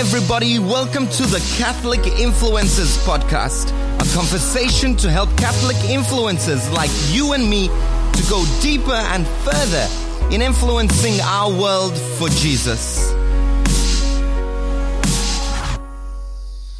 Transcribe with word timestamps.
everybody. 0.00 0.58
Welcome 0.58 1.08
to 1.08 1.26
the 1.26 1.40
Catholic 1.58 2.00
Influencers 2.00 2.96
Podcast, 3.04 3.68
a 3.96 4.16
conversation 4.16 4.96
to 4.96 5.10
help 5.10 5.28
Catholic 5.36 5.76
influencers 5.76 6.72
like 6.72 6.88
you 7.14 7.34
and 7.34 7.50
me 7.50 7.68
to 7.68 8.30
go 8.30 8.42
deeper 8.62 8.94
and 8.94 9.26
further 9.44 9.86
in 10.34 10.40
influencing 10.40 11.20
our 11.20 11.50
world 11.52 11.94
for 12.16 12.30
Jesus. 12.30 13.12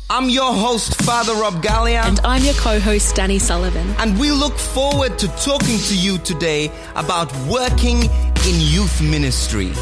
I'm 0.08 0.30
your 0.30 0.54
host, 0.54 0.94
Father 1.02 1.34
Rob 1.34 1.62
Galea. 1.62 2.02
And 2.02 2.20
I'm 2.20 2.42
your 2.42 2.54
co 2.54 2.80
host, 2.80 3.16
Danny 3.16 3.38
Sullivan. 3.38 3.86
And 3.98 4.18
we 4.18 4.32
look 4.32 4.56
forward 4.56 5.18
to 5.18 5.28
talking 5.44 5.78
to 5.78 5.94
you 5.94 6.16
today 6.16 6.72
about 6.94 7.30
working 7.46 7.98
in 7.98 8.54
youth 8.56 9.02
ministry. 9.02 9.72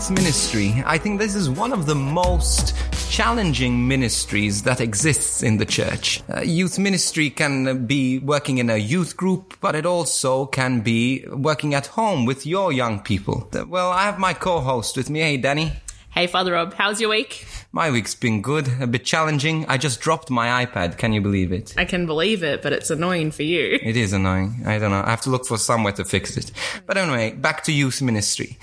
Youth 0.00 0.12
ministry, 0.12 0.82
I 0.86 0.96
think 0.96 1.18
this 1.18 1.34
is 1.34 1.50
one 1.50 1.74
of 1.74 1.84
the 1.84 1.94
most 1.94 2.74
challenging 3.10 3.86
ministries 3.86 4.62
that 4.62 4.80
exists 4.80 5.42
in 5.42 5.58
the 5.58 5.66
church. 5.66 6.22
Uh, 6.34 6.40
youth 6.40 6.78
ministry 6.78 7.28
can 7.28 7.84
be 7.84 8.18
working 8.18 8.56
in 8.56 8.70
a 8.70 8.78
youth 8.78 9.14
group, 9.18 9.58
but 9.60 9.74
it 9.74 9.84
also 9.84 10.46
can 10.46 10.80
be 10.80 11.26
working 11.30 11.74
at 11.74 11.88
home 11.88 12.24
with 12.24 12.46
your 12.46 12.72
young 12.72 13.00
people. 13.00 13.46
Well, 13.68 13.90
I 13.90 14.04
have 14.04 14.18
my 14.18 14.32
co-host 14.32 14.96
with 14.96 15.10
me. 15.10 15.20
Hey, 15.20 15.36
Danny. 15.36 15.72
Hey, 16.12 16.26
Father 16.26 16.52
Rob, 16.52 16.74
how's 16.74 17.00
your 17.00 17.10
week? 17.10 17.46
My 17.70 17.92
week's 17.92 18.16
been 18.16 18.42
good, 18.42 18.68
a 18.80 18.86
bit 18.88 19.04
challenging. 19.04 19.64
I 19.68 19.78
just 19.78 20.00
dropped 20.00 20.28
my 20.28 20.66
iPad. 20.66 20.98
Can 20.98 21.12
you 21.12 21.20
believe 21.20 21.52
it? 21.52 21.72
I 21.78 21.84
can 21.84 22.04
believe 22.04 22.42
it, 22.42 22.62
but 22.62 22.72
it's 22.72 22.90
annoying 22.90 23.30
for 23.30 23.44
you. 23.44 23.78
It 23.80 23.96
is 23.96 24.12
annoying. 24.12 24.64
I 24.66 24.80
don't 24.80 24.90
know. 24.90 25.02
I 25.04 25.10
have 25.10 25.20
to 25.22 25.30
look 25.30 25.46
for 25.46 25.56
somewhere 25.56 25.92
to 25.92 26.04
fix 26.04 26.36
it. 26.36 26.50
But 26.84 26.96
anyway, 26.96 27.30
back 27.30 27.62
to 27.64 27.72
youth 27.72 28.02
ministry. 28.02 28.58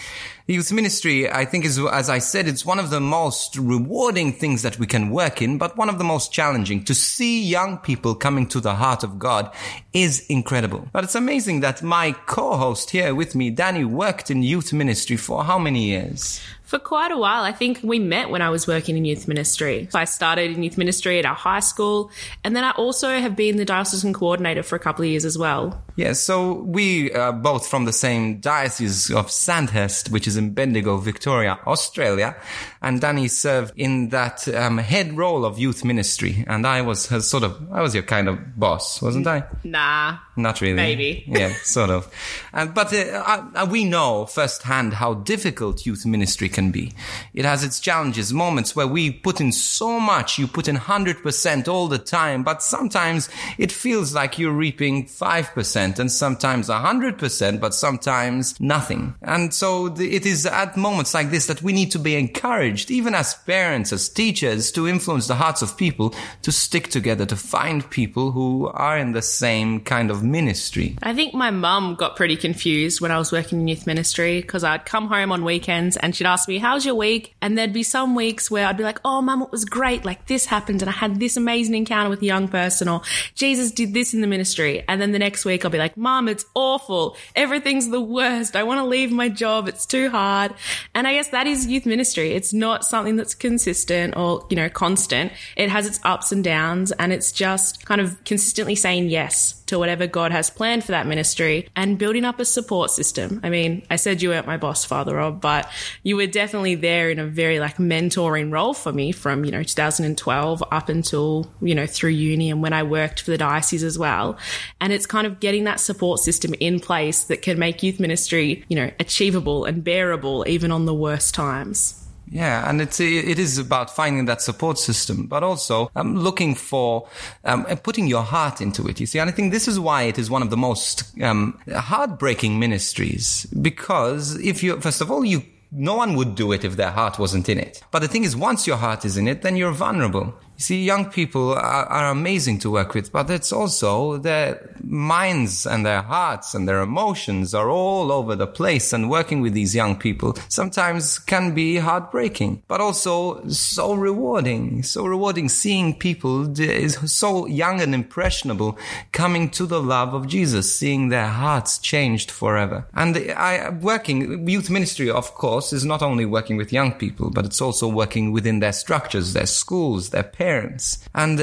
Youth 0.46 0.74
ministry, 0.74 1.30
I 1.30 1.46
think 1.46 1.64
is, 1.64 1.80
as 1.80 2.10
I 2.10 2.20
said, 2.20 2.48
it's 2.50 2.66
one 2.66 2.80
of 2.80 2.90
the 2.90 3.00
most 3.00 3.58
rewarding 3.58 4.34
things 4.34 4.62
that 4.62 4.78
we 4.78 4.86
can 4.86 5.10
work 5.10 5.42
in, 5.42 5.58
but 5.58 5.78
one 5.78 5.90
of 5.90 5.98
the 5.98 6.04
most 6.04 6.34
challenging. 6.34 6.84
To 6.84 6.94
see 6.94 7.44
young 7.44 7.78
people 7.78 8.14
coming 8.14 8.46
to 8.48 8.60
the 8.60 8.76
heart 8.76 9.04
of 9.04 9.20
God 9.20 9.54
is 9.94 10.26
incredible. 10.28 10.88
But 10.92 11.06
it's 11.06 11.16
amazing 11.16 11.62
that 11.62 11.82
my 11.82 12.12
co-host 12.12 12.92
here 12.92 13.16
with 13.16 13.36
me, 13.36 13.50
Danny, 13.50 13.86
worked 13.86 14.30
in 14.30 14.44
youth 14.44 14.74
ministry 14.74 15.16
for 15.18 15.46
how 15.46 15.58
many 15.58 15.86
years? 15.86 16.42
For 16.68 16.80
quite 16.80 17.14
a 17.14 17.18
while. 17.18 17.44
I 17.44 17.54
think 17.54 17.80
we 17.82 17.98
met 17.98 18.30
when 18.30 18.42
I 18.42 18.50
was 18.50 18.68
working 18.68 18.98
in 18.98 19.06
youth 19.06 19.26
ministry. 19.26 19.88
So 19.90 20.00
I 20.00 20.04
started 20.04 20.52
in 20.52 20.64
youth 20.64 20.78
ministry 20.78 21.18
at 21.18 21.26
our 21.26 21.34
high 21.34 21.62
school, 21.62 22.12
and 22.44 22.58
then 22.58 22.66
I 22.66 22.72
also 22.72 23.08
have 23.08 23.38
been 23.38 23.56
the 23.56 23.64
diocesan 23.64 24.12
coordinator 24.12 24.64
for 24.64 24.76
a 24.76 24.80
couple 24.80 25.06
of 25.06 25.10
years 25.10 25.24
as 25.24 25.38
well. 25.38 25.82
Yeah, 25.96 26.12
so 26.12 26.54
we 26.54 27.12
are 27.14 27.32
both 27.32 27.68
from 27.68 27.86
the 27.86 27.94
same 27.94 28.40
diocese 28.40 29.10
of 29.10 29.32
Sandhurst, 29.32 30.12
which 30.12 30.28
is 30.28 30.36
in 30.36 30.54
Bendigo, 30.54 30.98
Victoria, 30.98 31.58
Australia. 31.66 32.36
And 32.82 33.02
Danny 33.02 33.30
served 33.30 33.74
in 33.78 34.10
that 34.10 34.48
um, 34.50 34.78
head 34.78 35.18
role 35.18 35.44
of 35.44 35.58
youth 35.58 35.84
ministry. 35.84 36.44
And 36.48 36.68
I 36.68 36.82
was 36.82 37.08
her 37.08 37.22
sort 37.22 37.44
of, 37.44 37.72
I 37.72 37.82
was 37.82 37.96
your 37.96 38.04
kind 38.04 38.28
of 38.28 38.60
boss, 38.60 39.02
wasn't 39.02 39.26
I? 39.26 39.46
Nah. 39.64 40.18
Not 40.36 40.62
really. 40.62 40.76
Maybe. 40.76 41.24
yeah, 41.28 41.54
sort 41.64 41.90
of. 41.90 42.14
Uh, 42.54 42.68
but 42.68 42.94
uh, 42.94 43.48
uh, 43.56 43.68
we 43.68 43.84
know 43.84 44.28
firsthand 44.28 44.94
how 44.94 45.16
difficult 45.16 45.86
youth 45.86 46.06
ministry 46.06 46.48
can 46.58 46.72
be. 46.72 46.92
It 47.36 47.46
has 47.46 47.64
its 47.64 47.80
challenges, 47.80 48.34
moments 48.34 48.76
where 48.76 48.88
we 48.88 49.12
put 49.12 49.40
in 49.40 49.52
so 49.52 50.00
much, 50.00 50.40
you 50.40 50.48
put 50.48 50.68
in 50.68 50.76
100% 50.76 51.68
all 51.68 51.88
the 51.88 52.00
time, 52.00 52.42
but 52.42 52.64
sometimes 52.64 53.30
it 53.60 53.72
feels 53.72 54.16
like 54.16 54.40
you're 54.40 54.52
reaping 54.66 55.06
5% 55.06 56.00
and 56.00 56.12
sometimes 56.12 56.68
100%, 56.68 57.60
but 57.60 57.76
sometimes 57.76 58.60
nothing. 58.60 59.14
And 59.22 59.54
so 59.54 59.90
the, 59.90 60.16
it 60.16 60.26
is 60.26 60.48
at 60.48 60.76
moments 60.76 61.14
like 61.14 61.30
this 61.30 61.46
that 61.46 61.62
we 61.62 61.74
need 61.74 61.92
to 61.92 62.00
be 62.00 62.16
encouraged, 62.16 62.90
even 62.90 63.14
as 63.14 63.36
parents, 63.36 63.94
as 63.94 64.10
teachers, 64.10 64.72
to 64.72 64.88
influence 64.88 65.28
the 65.28 65.36
hearts 65.36 65.62
of 65.62 65.78
people 65.78 66.16
to 66.42 66.52
stick 66.52 66.88
together, 66.88 67.28
to 67.28 67.36
find 67.36 67.88
people 67.92 68.32
who 68.32 68.66
are 68.74 68.98
in 68.98 69.12
the 69.12 69.22
same 69.22 69.80
kind 69.82 70.10
of 70.10 70.24
ministry. 70.24 70.98
I 71.04 71.14
think 71.14 71.36
my 71.36 71.52
mum 71.52 71.94
got 71.94 72.16
pretty 72.16 72.36
confused 72.36 73.00
when 73.00 73.12
I 73.12 73.20
was 73.20 73.32
working 73.32 73.60
in 73.62 73.68
youth 73.68 73.86
ministry 73.86 74.42
because 74.42 74.64
I'd 74.64 74.88
come 74.88 75.08
home 75.08 75.32
on 75.32 75.44
weekends 75.44 75.98
and 75.98 76.16
she'd 76.16 76.26
ask 76.26 76.47
me, 76.48 76.58
How's 76.58 76.86
your 76.86 76.96
week? 76.96 77.36
And 77.42 77.58
there'd 77.58 77.74
be 77.74 77.84
some 77.84 78.16
weeks 78.16 78.50
where 78.50 78.66
I'd 78.66 78.78
be 78.78 78.84
like, 78.84 79.00
Oh, 79.04 79.22
mum, 79.22 79.42
it 79.42 79.52
was 79.52 79.66
great. 79.66 80.06
Like 80.06 80.28
this 80.28 80.46
happened 80.46 80.82
and 80.82 80.90
I 80.90 80.94
had 80.94 81.20
this 81.20 81.38
amazing 81.38 81.76
encounter 81.76 82.10
with 82.10 82.22
a 82.22 82.26
young 82.26 82.48
person 82.48 82.88
or 82.88 83.02
Jesus 83.36 83.72
did 83.72 83.94
this 83.94 84.14
in 84.14 84.22
the 84.22 84.28
ministry. 84.28 84.84
And 84.88 85.02
then 85.02 85.12
the 85.12 85.20
next 85.20 85.46
week 85.46 85.66
I'll 85.66 85.72
be 85.72 85.78
like, 85.78 85.98
Mum, 85.98 86.28
it's 86.28 86.46
awful. 86.56 87.18
Everything's 87.36 87.90
the 87.90 88.02
worst. 88.02 88.56
I 88.56 88.64
want 88.64 88.80
to 88.80 88.86
leave 88.86 89.12
my 89.12 89.30
job. 89.30 89.68
It's 89.68 89.86
too 89.86 90.10
hard. 90.10 90.54
And 90.94 91.08
I 91.08 91.14
guess 91.14 91.30
that 91.30 91.48
is 91.48 91.68
youth 91.68 91.86
ministry. 91.86 92.32
It's 92.32 92.54
not 92.54 92.86
something 92.86 93.16
that's 93.16 93.36
consistent 93.36 94.16
or, 94.16 94.46
you 94.50 94.56
know, 94.56 94.70
constant. 94.70 95.32
It 95.56 95.70
has 95.70 95.88
its 95.88 96.00
ups 96.04 96.32
and 96.32 96.44
downs 96.44 96.92
and 96.94 97.12
it's 97.14 97.32
just 97.32 97.86
kind 97.86 98.02
of 98.02 98.24
consistently 98.24 98.76
saying 98.76 99.10
yes 99.10 99.57
to 99.68 99.80
whatever 99.80 100.08
God 100.08 100.32
has 100.32 100.50
planned 100.50 100.84
for 100.84 100.92
that 100.92 101.08
ministry 101.08 101.68
and 101.76 101.98
building 101.98 102.26
up 102.26 102.40
a 102.40 102.46
support 102.46 102.92
system. 102.92 103.40
I 103.44 103.50
mean, 103.50 103.86
I 103.90 103.96
said 103.96 104.22
you 104.22 104.30
weren't 104.30 104.48
my 104.48 104.58
boss, 104.58 104.86
Father 104.86 105.16
Rob, 105.16 105.42
but 105.42 105.70
you 106.04 106.16
were 106.16 106.28
definitely 106.28 106.76
there 106.76 107.10
in 107.10 107.20
a 107.20 107.26
very 107.26 107.60
like 107.60 107.78
mentoring 107.78 108.52
role 108.52 108.74
for 108.74 108.92
me 108.92 109.12
from, 109.12 109.46
you 109.46 109.52
know, 109.52 109.64
2012 109.64 110.64
up 110.72 110.90
until, 110.90 111.52
you 111.62 111.76
know, 111.76 111.86
through 111.86 112.12
uni 112.12 112.50
and 112.50 112.62
when 112.62 112.74
I 112.74 112.84
worked 112.84 113.22
for 113.22 113.32
the 113.32 113.38
diocese 113.38 113.84
as 113.84 113.98
well. 113.98 114.38
And 114.82 114.92
it's 114.92 115.06
kind 115.06 115.28
of 115.28 115.40
getting 115.40 115.66
that 115.66 115.80
support 115.80 116.20
system 116.20 116.54
in 116.60 116.80
place 116.80 117.24
that 117.26 117.42
can 117.42 117.60
make 117.60 117.84
youth 117.84 118.00
ministry, 118.00 118.64
you 118.68 118.76
know, 118.76 118.92
achievable 119.00 119.66
and 119.66 119.84
bearable 119.84 120.46
even 120.48 120.72
on 120.72 120.86
the 120.86 120.94
worst 120.94 121.34
times. 121.36 121.97
Yeah, 122.30 122.70
and 122.70 122.82
it's 122.82 123.00
it 123.00 123.40
is 123.40 123.58
about 123.58 123.90
finding 123.90 124.26
that 124.26 124.42
support 124.42 124.78
system, 124.78 125.28
but 125.28 125.44
also 125.44 125.90
um, 125.96 126.18
looking 126.18 126.56
for 126.56 127.08
um, 127.46 127.64
putting 127.84 128.08
your 128.08 128.24
heart 128.24 128.60
into 128.60 128.88
it. 128.88 129.00
You 129.00 129.06
see, 129.06 129.20
and 129.20 129.30
I 129.30 129.34
think 129.34 129.54
this 129.54 129.68
is 129.68 129.80
why 129.80 130.04
it 130.04 130.20
is 130.20 130.30
one 130.30 130.42
of 130.42 130.50
the 130.50 130.58
most 130.58 131.04
um, 131.22 131.58
heartbreaking 131.74 132.60
ministries 132.60 133.46
because 133.62 134.36
if 134.42 134.62
you 134.62 134.80
first 134.82 135.02
of 135.02 135.10
all 135.10 135.24
you 135.24 135.44
no 135.72 135.96
one 135.96 136.16
would 136.16 136.36
do 136.36 136.52
it 136.52 136.64
if 136.64 136.76
their 136.78 136.92
heart 136.92 137.20
wasn't 137.20 137.50
in 137.50 137.60
it. 137.60 137.84
But 137.92 138.00
the 138.00 138.08
thing 138.08 138.24
is, 138.24 138.36
once 138.36 138.68
your 138.68 138.78
heart 138.78 139.04
is 139.04 139.18
in 139.18 139.28
it, 139.28 139.42
then 139.42 139.58
you're 139.58 139.74
vulnerable. 139.74 140.34
You 140.58 140.64
see, 140.64 140.84
young 140.84 141.12
people 141.12 141.54
are, 141.54 141.86
are, 141.86 142.10
amazing 142.10 142.58
to 142.60 142.72
work 142.72 142.96
with, 142.96 143.12
but 143.12 143.30
it's 143.30 143.54
also 143.54 144.18
their 144.18 144.76
minds 144.82 145.68
and 145.68 145.86
their 145.86 146.02
hearts 146.02 146.56
and 146.56 146.68
their 146.68 146.80
emotions 146.82 147.54
are 147.54 147.70
all 147.70 148.12
over 148.12 148.36
the 148.36 148.48
place. 148.48 148.92
And 148.92 149.08
working 149.08 149.42
with 149.42 149.54
these 149.54 149.76
young 149.76 149.96
people 149.96 150.36
sometimes 150.50 151.20
can 151.20 151.54
be 151.54 151.78
heartbreaking, 151.78 152.64
but 152.68 152.82
also 152.82 153.48
so 153.50 153.94
rewarding. 153.94 154.82
So 154.82 155.06
rewarding 155.06 155.48
seeing 155.48 155.94
people 155.94 156.52
so 156.56 157.46
young 157.46 157.80
and 157.80 157.94
impressionable 157.94 158.80
coming 159.12 159.52
to 159.52 159.68
the 159.68 159.82
love 159.82 160.16
of 160.16 160.26
Jesus, 160.26 160.76
seeing 160.76 161.10
their 161.10 161.28
hearts 161.28 161.78
changed 161.78 162.32
forever. 162.32 162.88
And 162.96 163.16
I 163.38 163.70
working 163.70 164.48
youth 164.50 164.72
ministry, 164.72 165.12
of 165.12 165.36
course, 165.36 165.72
is 165.72 165.86
not 165.86 166.02
only 166.02 166.26
working 166.26 166.58
with 166.58 166.74
young 166.74 166.94
people, 166.94 167.30
but 167.30 167.46
it's 167.46 167.62
also 167.62 167.88
working 167.88 168.32
within 168.32 168.58
their 168.58 168.74
structures, 168.74 169.34
their 169.34 169.46
schools, 169.46 170.10
their 170.10 170.24
parents 170.24 170.47
parents 170.48 170.86
and 171.14 171.36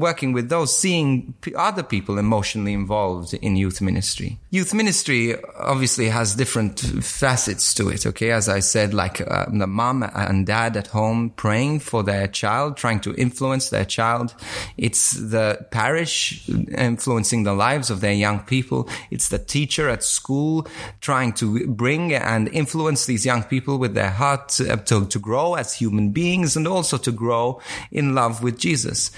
working 0.00 0.32
with 0.32 0.48
those, 0.48 0.70
seeing 0.76 1.34
other 1.56 1.82
people 1.82 2.18
emotionally 2.18 2.72
involved 2.72 3.34
in 3.34 3.56
youth 3.56 3.80
ministry. 3.80 4.38
Youth 4.50 4.72
ministry 4.72 5.22
obviously 5.72 6.08
has 6.08 6.36
different 6.42 6.80
facets 7.02 7.74
to 7.74 7.88
it. 7.88 8.06
Okay. 8.06 8.30
As 8.30 8.48
I 8.48 8.60
said, 8.60 8.94
like 8.94 9.16
uh, 9.20 9.46
the 9.62 9.66
mom 9.66 9.98
and 10.02 10.46
dad 10.46 10.76
at 10.76 10.88
home 10.88 11.30
praying 11.44 11.80
for 11.80 12.02
their 12.10 12.28
child, 12.28 12.76
trying 12.76 13.00
to 13.00 13.14
influence 13.14 13.70
their 13.70 13.84
child. 13.84 14.34
It's 14.76 15.04
the 15.34 15.66
parish 15.70 16.48
influencing 16.48 17.42
the 17.42 17.54
lives 17.54 17.90
of 17.90 18.00
their 18.00 18.18
young 18.26 18.40
people. 18.40 18.88
It's 19.10 19.28
the 19.28 19.42
teacher 19.56 19.88
at 19.88 20.04
school 20.04 20.66
trying 21.00 21.32
to 21.40 21.66
bring 21.66 22.14
and 22.14 22.48
influence 22.62 23.06
these 23.06 23.26
young 23.26 23.42
people 23.42 23.78
with 23.78 23.94
their 23.94 24.10
heart 24.10 24.42
to, 24.50 24.76
to, 24.88 25.06
to 25.06 25.18
grow 25.18 25.54
as 25.54 25.74
human 25.74 26.10
beings 26.10 26.56
and 26.56 26.66
also 26.68 26.96
to 26.98 27.12
grow 27.12 27.60
in 27.90 28.14
love 28.14 28.27
with 28.42 28.58
Jesus 28.58 29.10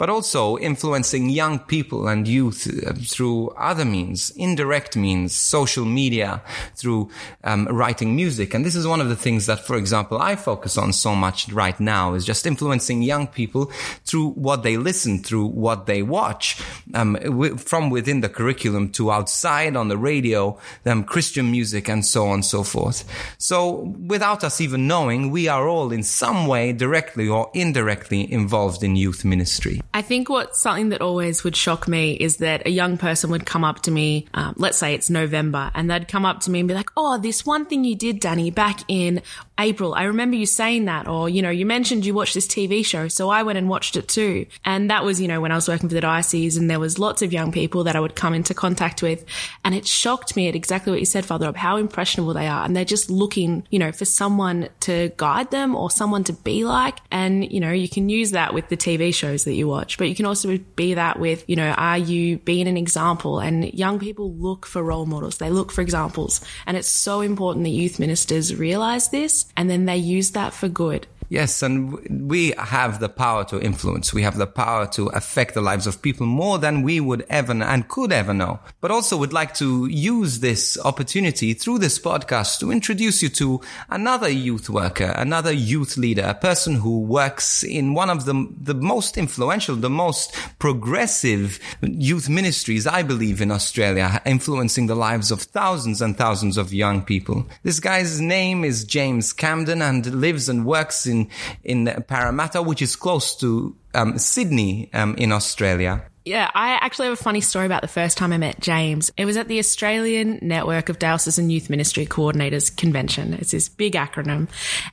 but 0.00 0.08
also 0.08 0.56
influencing 0.56 1.28
young 1.28 1.58
people 1.58 2.08
and 2.08 2.26
youth 2.26 2.66
uh, 2.86 2.94
through 2.94 3.50
other 3.50 3.84
means, 3.84 4.30
indirect 4.30 4.96
means, 4.96 5.34
social 5.34 5.84
media, 5.84 6.40
through 6.74 7.10
um, 7.44 7.66
writing 7.66 8.16
music. 8.16 8.54
And 8.54 8.64
this 8.64 8.74
is 8.74 8.86
one 8.86 9.02
of 9.02 9.10
the 9.10 9.14
things 9.24 9.44
that, 9.44 9.66
for 9.66 9.76
example, 9.76 10.16
I 10.16 10.36
focus 10.36 10.78
on 10.78 10.94
so 10.94 11.14
much 11.14 11.52
right 11.52 11.78
now 11.78 12.14
is 12.14 12.24
just 12.24 12.46
influencing 12.46 13.02
young 13.02 13.26
people 13.26 13.70
through 14.06 14.30
what 14.30 14.62
they 14.62 14.78
listen, 14.78 15.22
through 15.22 15.48
what 15.48 15.84
they 15.84 16.02
watch, 16.02 16.58
um, 16.94 17.18
w- 17.22 17.58
from 17.58 17.90
within 17.90 18.22
the 18.22 18.30
curriculum 18.30 18.88
to 18.92 19.12
outside 19.12 19.76
on 19.76 19.88
the 19.88 19.98
radio, 19.98 20.58
um, 20.86 21.04
Christian 21.04 21.50
music 21.50 21.90
and 21.90 22.06
so 22.06 22.28
on 22.28 22.36
and 22.36 22.44
so 22.46 22.62
forth. 22.62 23.04
So 23.36 23.94
without 24.06 24.44
us 24.44 24.62
even 24.62 24.88
knowing, 24.88 25.30
we 25.30 25.46
are 25.46 25.68
all 25.68 25.92
in 25.92 26.02
some 26.02 26.46
way 26.46 26.72
directly 26.72 27.28
or 27.28 27.50
indirectly 27.52 28.32
involved 28.32 28.82
in 28.82 28.96
youth 28.96 29.26
ministry. 29.26 29.82
I 29.92 30.02
think 30.02 30.28
what 30.28 30.54
something 30.54 30.90
that 30.90 31.00
always 31.00 31.42
would 31.42 31.56
shock 31.56 31.88
me 31.88 32.12
is 32.12 32.36
that 32.36 32.64
a 32.64 32.70
young 32.70 32.96
person 32.96 33.30
would 33.30 33.44
come 33.44 33.64
up 33.64 33.82
to 33.82 33.90
me, 33.90 34.28
um, 34.34 34.54
let's 34.56 34.78
say 34.78 34.94
it's 34.94 35.10
November, 35.10 35.72
and 35.74 35.90
they'd 35.90 36.06
come 36.06 36.24
up 36.24 36.40
to 36.40 36.50
me 36.50 36.60
and 36.60 36.68
be 36.68 36.74
like, 36.74 36.90
"Oh, 36.96 37.18
this 37.18 37.44
one 37.44 37.66
thing 37.66 37.84
you 37.84 37.96
did, 37.96 38.20
Danny, 38.20 38.52
back 38.52 38.80
in 38.86 39.20
April. 39.58 39.94
I 39.94 40.04
remember 40.04 40.36
you 40.36 40.46
saying 40.46 40.84
that, 40.84 41.08
or 41.08 41.28
you 41.28 41.42
know, 41.42 41.50
you 41.50 41.66
mentioned 41.66 42.06
you 42.06 42.14
watched 42.14 42.34
this 42.34 42.46
TV 42.46 42.84
show, 42.84 43.08
so 43.08 43.30
I 43.30 43.42
went 43.42 43.58
and 43.58 43.68
watched 43.68 43.96
it 43.96 44.06
too." 44.06 44.46
And 44.64 44.90
that 44.90 45.04
was, 45.04 45.20
you 45.20 45.26
know, 45.26 45.40
when 45.40 45.50
I 45.50 45.56
was 45.56 45.66
working 45.66 45.88
for 45.88 45.94
the 45.94 46.00
diocese, 46.00 46.56
and 46.56 46.70
there 46.70 46.78
was 46.78 47.00
lots 47.00 47.20
of 47.20 47.32
young 47.32 47.50
people 47.50 47.82
that 47.84 47.96
I 47.96 48.00
would 48.00 48.14
come 48.14 48.32
into 48.32 48.54
contact 48.54 49.02
with, 49.02 49.24
and 49.64 49.74
it 49.74 49.88
shocked 49.88 50.36
me 50.36 50.48
at 50.48 50.54
exactly 50.54 50.92
what 50.92 51.00
you 51.00 51.06
said, 51.06 51.26
Father 51.26 51.46
Rob, 51.46 51.56
how 51.56 51.76
impressionable 51.76 52.32
they 52.32 52.46
are, 52.46 52.64
and 52.64 52.76
they're 52.76 52.84
just 52.84 53.10
looking, 53.10 53.66
you 53.70 53.80
know, 53.80 53.90
for 53.90 54.04
someone 54.04 54.68
to 54.80 55.10
guide 55.16 55.50
them 55.50 55.74
or 55.74 55.90
someone 55.90 56.22
to 56.24 56.32
be 56.32 56.64
like, 56.64 56.98
and 57.10 57.50
you 57.50 57.58
know, 57.58 57.72
you 57.72 57.88
can 57.88 58.08
use 58.08 58.30
that 58.30 58.54
with 58.54 58.68
the 58.68 58.76
TV 58.76 59.12
shows 59.12 59.42
that 59.44 59.54
you 59.54 59.66
watch 59.66 59.79
but 59.98 60.08
you 60.08 60.14
can 60.14 60.26
also 60.26 60.58
be 60.76 60.94
that 60.94 61.18
with, 61.18 61.44
you 61.48 61.56
know, 61.56 61.70
are 61.70 61.98
you 61.98 62.38
being 62.38 62.68
an 62.68 62.76
example? 62.76 63.40
And 63.40 63.72
young 63.74 63.98
people 63.98 64.32
look 64.34 64.66
for 64.66 64.82
role 64.82 65.06
models. 65.06 65.38
They 65.38 65.50
look 65.50 65.72
for 65.72 65.80
examples. 65.80 66.40
And 66.66 66.76
it's 66.76 66.88
so 66.88 67.20
important 67.20 67.64
that 67.64 67.70
youth 67.70 67.98
ministers 67.98 68.54
realize 68.54 69.08
this 69.08 69.46
and 69.56 69.68
then 69.68 69.86
they 69.86 69.96
use 69.96 70.32
that 70.32 70.52
for 70.52 70.68
good. 70.68 71.06
Yes, 71.30 71.62
and 71.62 72.28
we 72.28 72.54
have 72.58 72.98
the 72.98 73.08
power 73.08 73.44
to 73.44 73.60
influence. 73.62 74.12
We 74.12 74.22
have 74.22 74.36
the 74.36 74.48
power 74.48 74.88
to 74.88 75.06
affect 75.10 75.54
the 75.54 75.60
lives 75.60 75.86
of 75.86 76.02
people 76.02 76.26
more 76.26 76.58
than 76.58 76.82
we 76.82 76.98
would 76.98 77.24
ever 77.30 77.52
and 77.52 77.86
could 77.86 78.10
ever 78.10 78.34
know. 78.34 78.58
But 78.80 78.90
also 78.90 79.16
would 79.16 79.32
like 79.32 79.54
to 79.54 79.86
use 79.86 80.40
this 80.40 80.76
opportunity 80.84 81.54
through 81.54 81.78
this 81.78 82.00
podcast 82.00 82.58
to 82.58 82.72
introduce 82.72 83.22
you 83.22 83.28
to 83.28 83.60
another 83.88 84.28
youth 84.28 84.68
worker, 84.68 85.14
another 85.16 85.52
youth 85.52 85.96
leader, 85.96 86.24
a 86.24 86.34
person 86.34 86.74
who 86.74 86.98
works 86.98 87.62
in 87.62 87.94
one 87.94 88.10
of 88.10 88.24
the, 88.24 88.48
the 88.60 88.74
most 88.74 89.16
influential, 89.16 89.76
the 89.76 89.88
most 89.88 90.34
progressive 90.58 91.60
youth 91.80 92.28
ministries, 92.28 92.88
I 92.88 93.04
believe, 93.04 93.40
in 93.40 93.52
Australia, 93.52 94.20
influencing 94.26 94.88
the 94.88 94.96
lives 94.96 95.30
of 95.30 95.42
thousands 95.42 96.02
and 96.02 96.18
thousands 96.18 96.56
of 96.56 96.74
young 96.74 97.02
people. 97.02 97.46
This 97.62 97.78
guy's 97.78 98.20
name 98.20 98.64
is 98.64 98.82
James 98.84 99.32
Camden 99.32 99.80
and 99.80 100.20
lives 100.20 100.48
and 100.48 100.66
works 100.66 101.06
in 101.06 101.19
in 101.64 101.86
Parramatta, 102.06 102.62
which 102.62 102.82
is 102.82 102.96
close 102.96 103.36
to 103.36 103.76
um, 103.94 104.18
Sydney 104.18 104.90
um, 104.92 105.14
in 105.16 105.32
Australia. 105.32 106.04
Yeah, 106.24 106.50
I 106.54 106.72
actually 106.72 107.06
have 107.06 107.18
a 107.18 107.22
funny 107.22 107.40
story 107.40 107.64
about 107.64 107.80
the 107.80 107.88
first 107.88 108.18
time 108.18 108.32
I 108.32 108.38
met 108.38 108.60
James. 108.60 109.10
It 109.16 109.24
was 109.24 109.38
at 109.38 109.48
the 109.48 109.58
Australian 109.58 110.38
Network 110.42 110.90
of 110.90 110.98
Diocesan 110.98 111.48
Youth 111.48 111.70
Ministry 111.70 112.04
Coordinators 112.04 112.76
Convention. 112.76 113.32
It's 113.34 113.52
this 113.52 113.70
big 113.70 113.94
acronym. 113.94 114.48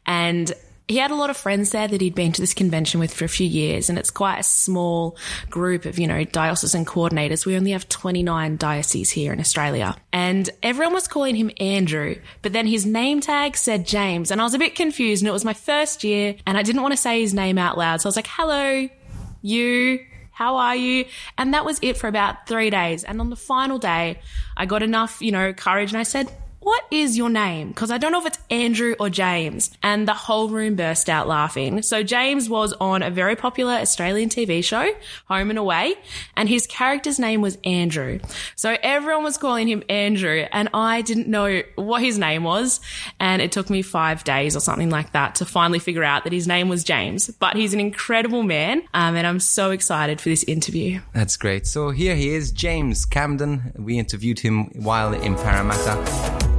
And 0.05 0.53
he 0.87 0.97
had 0.97 1.11
a 1.11 1.15
lot 1.15 1.29
of 1.29 1.35
friends 1.35 1.71
there 1.71 1.87
that 1.87 1.99
he'd 1.99 2.15
been 2.15 2.31
to 2.31 2.41
this 2.41 2.53
convention 2.53 2.99
with 2.99 3.13
for 3.13 3.25
a 3.25 3.29
few 3.29 3.47
years, 3.47 3.89
and 3.89 3.99
it's 3.99 4.09
quite 4.09 4.39
a 4.39 4.43
small 4.43 5.17
group 5.49 5.85
of, 5.85 5.99
you 5.99 6.07
know, 6.07 6.23
diocesan 6.23 6.85
coordinators. 6.85 7.45
We 7.45 7.57
only 7.57 7.71
have 7.71 7.89
29 7.89 8.55
dioceses 8.57 9.09
here 9.09 9.33
in 9.33 9.39
Australia. 9.39 9.97
And 10.13 10.49
everyone 10.63 10.93
was 10.93 11.07
calling 11.07 11.35
him 11.35 11.51
Andrew, 11.59 12.15
but 12.41 12.53
then 12.53 12.67
his 12.67 12.85
name 12.85 13.19
tag 13.19 13.57
said 13.57 13.85
James, 13.85 14.31
and 14.31 14.39
I 14.39 14.45
was 14.45 14.53
a 14.53 14.59
bit 14.59 14.75
confused, 14.75 15.21
and 15.21 15.27
it 15.27 15.33
was 15.33 15.43
my 15.43 15.53
first 15.53 16.05
year, 16.05 16.35
and 16.45 16.57
I 16.57 16.63
didn't 16.63 16.81
want 16.81 16.93
to 16.93 16.97
say 16.97 17.19
his 17.19 17.33
name 17.33 17.57
out 17.57 17.77
loud. 17.77 18.01
So 18.01 18.07
I 18.07 18.09
was 18.09 18.15
like, 18.15 18.27
hello, 18.27 18.87
you. 19.41 19.99
How 20.31 20.57
are 20.57 20.75
you? 20.75 21.05
And 21.39 21.55
that 21.55 21.65
was 21.65 21.79
it 21.81 21.97
for 21.97 22.07
about 22.07 22.47
three 22.47 22.69
days. 22.69 23.03
And 23.03 23.19
on 23.19 23.31
the 23.31 23.35
final 23.35 23.79
day, 23.79 24.19
I 24.55 24.67
got 24.67 24.83
enough, 24.83 25.19
you 25.19 25.31
know, 25.31 25.51
courage 25.51 25.91
and 25.91 25.99
I 25.99 26.03
said, 26.03 26.31
what 26.59 26.83
is 26.91 27.17
your 27.17 27.29
name? 27.29 27.69
Because 27.69 27.91
I 27.91 27.97
don't 27.97 28.11
know 28.11 28.19
if 28.19 28.25
it's 28.25 28.39
Andrew 28.49 28.95
or 28.99 29.09
James. 29.09 29.71
And 29.83 30.07
the 30.07 30.13
whole 30.13 30.49
room 30.49 30.75
burst 30.75 31.09
out 31.09 31.27
laughing. 31.27 31.81
So 31.81 32.03
James 32.03 32.49
was 32.49 32.73
on 32.73 33.03
a 33.03 33.09
very 33.09 33.35
popular 33.35 33.73
Australian 33.73 34.29
TV 34.29 34.63
show, 34.63 34.91
Home 35.27 35.49
and 35.49 35.59
Away, 35.59 35.95
and 36.35 36.49
his 36.49 36.67
character's 36.67 37.19
name 37.19 37.41
was 37.41 37.57
Andrew. 37.63 38.19
So 38.55 38.75
everyone 38.81 39.23
was 39.23 39.37
calling 39.37 39.67
him 39.67 39.83
Andrew, 39.87 40.45
and 40.51 40.69
I 40.73 41.01
didn't 41.01 41.27
know 41.27 41.61
what 41.75 42.01
his 42.01 42.17
name 42.17 42.43
was. 42.43 42.81
And 43.19 43.41
it 43.41 43.51
took 43.51 43.69
me 43.69 43.81
five 43.81 44.23
days 44.23 44.55
or 44.55 44.59
something 44.59 44.89
like 44.89 45.13
that 45.13 45.35
to 45.35 45.45
finally 45.45 45.79
figure 45.79 46.03
out 46.03 46.23
that 46.25 46.33
his 46.33 46.47
name 46.47 46.69
was 46.69 46.83
James. 46.83 47.29
But 47.29 47.55
he's 47.55 47.73
an 47.73 47.79
incredible 47.79 48.43
man, 48.43 48.83
um, 48.93 49.15
and 49.15 49.25
I'm 49.25 49.39
so 49.39 49.71
excited 49.71 50.19
for 50.19 50.29
this 50.29 50.43
interview. 50.43 51.01
That's 51.13 51.37
great. 51.37 51.67
So 51.67 51.91
here 51.91 52.15
he 52.15 52.29
is, 52.29 52.51
James 52.51 53.05
Camden. 53.05 53.73
We 53.77 53.97
interviewed 53.97 54.39
him 54.39 54.65
while 54.75 55.13
in 55.13 55.35
Parramatta. 55.35 56.56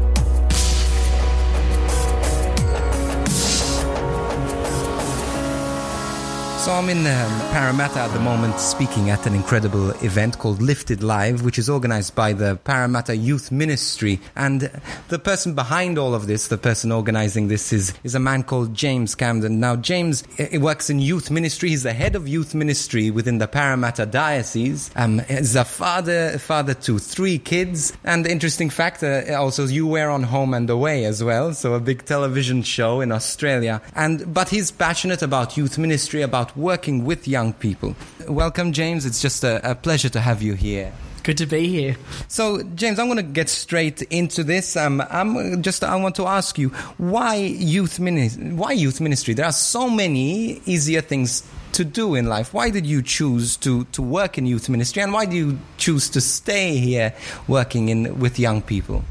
So 6.69 6.75
I'm 6.75 6.91
in 6.91 6.99
um, 6.99 7.41
Parramatta 7.51 8.01
at 8.01 8.13
the 8.13 8.21
moment 8.21 8.61
speaking 8.61 9.09
at 9.09 9.27
an 9.27 9.35
incredible 9.35 9.89
event 10.05 10.39
called 10.39 10.61
Lifted 10.61 11.03
Live, 11.03 11.43
which 11.43 11.59
is 11.59 11.71
organized 11.71 12.15
by 12.15 12.35
the 12.35 12.57
Parramatta 12.57 13.17
Youth 13.17 13.51
Ministry. 13.51 14.21
And 14.37 14.71
the 15.09 15.19
person 15.19 15.55
behind 15.55 15.97
all 15.97 16.15
of 16.15 16.27
this, 16.27 16.49
the 16.49 16.59
person 16.59 16.93
organizing 16.93 17.49
this 17.49 17.73
is, 17.73 17.95
is 18.05 18.15
a 18.15 18.21
man 18.21 18.43
called 18.43 18.75
James 18.75 19.15
Camden. 19.15 19.61
Now, 19.61 19.77
James 19.77 20.25
he 20.37 20.59
works 20.59 20.91
in 20.91 20.99
youth 20.99 21.31
ministry. 21.31 21.71
He's 21.71 21.85
the 21.85 21.95
head 21.95 22.15
of 22.15 22.29
youth 22.29 22.55
ministry 22.55 23.11
within 23.11 23.39
the 23.39 23.49
Parramatta 23.49 24.05
Diocese. 24.05 24.91
Um, 24.95 25.21
he's 25.21 25.57
a 25.57 25.65
father, 25.65 26.37
father 26.37 26.75
to 26.75 26.99
three 26.99 27.39
kids. 27.39 27.95
And 28.05 28.27
interesting 28.27 28.69
fact, 28.69 29.03
uh, 29.03 29.23
also 29.39 29.65
you 29.65 29.87
were 29.87 30.11
on 30.11 30.25
Home 30.25 30.53
and 30.53 30.69
Away 30.69 31.07
as 31.07 31.25
well. 31.25 31.55
So 31.55 31.73
a 31.73 31.81
big 31.81 32.05
television 32.05 32.63
show 32.63 33.01
in 33.01 33.11
Australia. 33.11 33.81
And, 33.95 34.35
but 34.35 34.51
he's 34.51 34.71
passionate 34.71 35.23
about 35.23 35.57
youth 35.57 35.79
ministry, 35.79 36.21
about 36.21 36.58
working 36.59 37.05
with 37.05 37.27
young 37.27 37.53
people. 37.53 37.97
Welcome, 38.29 38.73
James. 38.73 39.07
It's 39.07 39.23
just 39.23 39.45
a, 39.45 39.71
a 39.71 39.75
pleasure 39.75 40.09
to 40.11 40.21
have 40.21 40.43
you 40.43 40.55
here. 40.55 40.93
Good 41.23 41.39
to 41.39 41.47
be 41.47 41.69
here. 41.69 41.97
So, 42.29 42.63
James, 42.63 42.99
I'm 42.99 43.07
going 43.07 43.19
to 43.19 43.23
get 43.23 43.49
straight 43.49 44.03
into 44.03 44.43
this. 44.43 44.77
Um, 44.77 45.03
I'm 45.11 45.63
just 45.63 45.85
I 45.85 45.95
want 45.97 46.15
to 46.17 46.27
ask 46.27 46.59
you 46.59 46.71
why 46.97 47.37
youth 47.37 48.01
ministry? 48.01 48.53
Why 48.53 48.73
youth 48.73 49.01
ministry? 49.01 49.35
There 49.35 49.45
are 49.45 49.53
so 49.53 49.91
many 49.91 50.63
easier 50.65 51.03
things 51.03 51.43
to 51.73 51.85
do 51.85 52.15
in 52.15 52.27
life. 52.27 52.55
Why 52.55 52.71
did 52.71 52.87
you 52.87 53.03
choose 53.03 53.57
to, 53.59 53.85
to 53.85 54.03
work 54.03 54.39
in 54.39 54.47
youth 54.47 54.69
ministry, 54.69 55.03
and 55.03 55.13
why 55.13 55.27
do 55.27 55.37
you 55.37 55.59
choose 55.77 56.09
to 56.11 56.21
stay 56.21 56.79
here 56.79 57.15
working 57.47 57.91
in 57.91 58.19
with 58.19 58.39
young 58.39 58.63
people? 58.63 59.05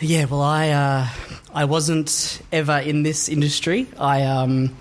Yeah, 0.00 0.24
well, 0.24 0.42
I 0.42 0.70
uh, 0.70 1.08
I 1.54 1.64
wasn't 1.64 2.42
ever 2.52 2.78
in 2.78 3.04
this 3.04 3.28
industry. 3.28 3.86
I 3.98 4.22
um, 4.24 4.76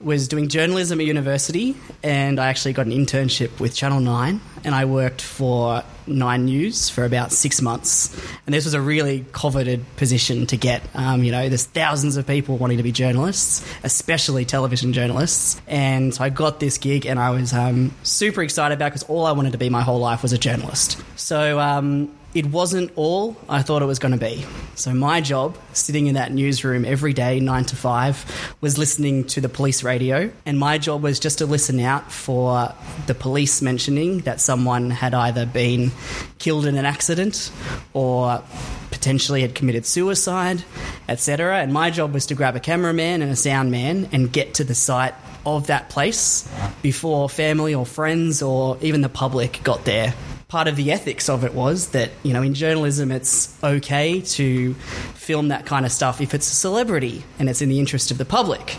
was 0.00 0.28
doing 0.28 0.48
journalism 0.48 1.00
at 1.00 1.06
university, 1.06 1.74
and 2.02 2.38
I 2.38 2.48
actually 2.48 2.72
got 2.72 2.86
an 2.86 2.92
internship 2.92 3.58
with 3.58 3.74
Channel 3.74 4.00
9, 4.00 4.40
and 4.64 4.74
I 4.74 4.84
worked 4.84 5.20
for 5.20 5.82
Nine 6.06 6.44
News 6.44 6.88
for 6.88 7.04
about 7.04 7.32
six 7.32 7.60
months. 7.60 8.14
And 8.46 8.54
this 8.54 8.64
was 8.64 8.74
a 8.74 8.80
really 8.80 9.26
coveted 9.32 9.84
position 9.96 10.46
to 10.46 10.56
get. 10.56 10.82
Um, 10.94 11.24
you 11.24 11.32
know, 11.32 11.48
there's 11.48 11.66
thousands 11.66 12.16
of 12.16 12.26
people 12.26 12.56
wanting 12.58 12.76
to 12.76 12.82
be 12.82 12.92
journalists, 12.92 13.66
especially 13.82 14.44
television 14.44 14.92
journalists. 14.92 15.60
And 15.66 16.14
so 16.14 16.22
I 16.22 16.28
got 16.28 16.60
this 16.60 16.78
gig, 16.78 17.04
and 17.04 17.18
I 17.18 17.30
was 17.30 17.52
um, 17.52 17.92
super 18.04 18.42
excited 18.42 18.74
about 18.74 18.92
because 18.92 19.02
all 19.04 19.26
I 19.26 19.32
wanted 19.32 19.52
to 19.52 19.58
be 19.58 19.68
my 19.68 19.82
whole 19.82 19.98
life 19.98 20.22
was 20.22 20.32
a 20.32 20.38
journalist. 20.38 21.02
So 21.16 21.58
um, 21.58 22.16
it 22.34 22.46
wasn't 22.46 22.92
all 22.94 23.36
I 23.48 23.62
thought 23.62 23.80
it 23.80 23.86
was 23.86 23.98
going 23.98 24.12
to 24.12 24.18
be. 24.18 24.44
So, 24.74 24.92
my 24.92 25.20
job, 25.20 25.56
sitting 25.72 26.08
in 26.08 26.14
that 26.14 26.30
newsroom 26.32 26.84
every 26.84 27.14
day, 27.14 27.40
nine 27.40 27.64
to 27.64 27.76
five, 27.76 28.54
was 28.60 28.76
listening 28.76 29.24
to 29.28 29.40
the 29.40 29.48
police 29.48 29.82
radio. 29.82 30.30
And 30.44 30.58
my 30.58 30.78
job 30.78 31.02
was 31.02 31.18
just 31.18 31.38
to 31.38 31.46
listen 31.46 31.80
out 31.80 32.12
for 32.12 32.72
the 33.06 33.14
police 33.14 33.62
mentioning 33.62 34.20
that 34.20 34.40
someone 34.40 34.90
had 34.90 35.14
either 35.14 35.46
been 35.46 35.90
killed 36.38 36.66
in 36.66 36.76
an 36.76 36.84
accident 36.84 37.50
or 37.94 38.42
potentially 38.90 39.40
had 39.40 39.54
committed 39.54 39.86
suicide, 39.86 40.62
etc. 41.08 41.60
And 41.60 41.72
my 41.72 41.90
job 41.90 42.12
was 42.12 42.26
to 42.26 42.34
grab 42.34 42.56
a 42.56 42.60
cameraman 42.60 43.22
and 43.22 43.30
a 43.30 43.36
sound 43.36 43.70
man 43.70 44.08
and 44.12 44.30
get 44.30 44.54
to 44.54 44.64
the 44.64 44.74
site 44.74 45.14
of 45.46 45.68
that 45.68 45.88
place 45.88 46.46
before 46.82 47.28
family 47.30 47.74
or 47.74 47.86
friends 47.86 48.42
or 48.42 48.76
even 48.82 49.00
the 49.00 49.08
public 49.08 49.60
got 49.62 49.84
there 49.84 50.14
part 50.48 50.66
of 50.66 50.76
the 50.76 50.90
ethics 50.90 51.28
of 51.28 51.44
it 51.44 51.52
was 51.52 51.88
that 51.88 52.10
you 52.22 52.32
know 52.32 52.40
in 52.40 52.54
journalism 52.54 53.12
it's 53.12 53.54
okay 53.62 54.22
to 54.22 54.72
film 55.14 55.48
that 55.48 55.66
kind 55.66 55.84
of 55.84 55.92
stuff 55.92 56.22
if 56.22 56.32
it's 56.32 56.50
a 56.50 56.54
celebrity 56.54 57.22
and 57.38 57.50
it's 57.50 57.60
in 57.60 57.68
the 57.68 57.78
interest 57.78 58.10
of 58.10 58.16
the 58.16 58.24
public 58.24 58.76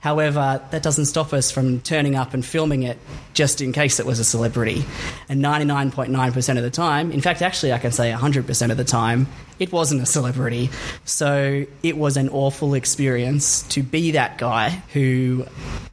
However, 0.00 0.62
that 0.70 0.82
doesn't 0.82 1.06
stop 1.06 1.32
us 1.32 1.50
from 1.50 1.80
turning 1.80 2.14
up 2.14 2.32
and 2.32 2.44
filming 2.44 2.84
it 2.84 2.98
just 3.34 3.60
in 3.60 3.72
case 3.72 3.98
it 3.98 4.06
was 4.06 4.20
a 4.20 4.24
celebrity. 4.24 4.84
And 5.28 5.42
99.9% 5.42 6.56
of 6.56 6.62
the 6.62 6.70
time, 6.70 7.10
in 7.10 7.20
fact, 7.20 7.42
actually, 7.42 7.72
I 7.72 7.78
can 7.78 7.90
say 7.90 8.12
100% 8.12 8.70
of 8.70 8.76
the 8.76 8.84
time, 8.84 9.26
it 9.58 9.72
wasn't 9.72 10.02
a 10.02 10.06
celebrity. 10.06 10.70
So 11.04 11.66
it 11.82 11.96
was 11.96 12.16
an 12.16 12.28
awful 12.28 12.74
experience 12.74 13.62
to 13.70 13.82
be 13.82 14.12
that 14.12 14.38
guy 14.38 14.70
who, 14.92 15.46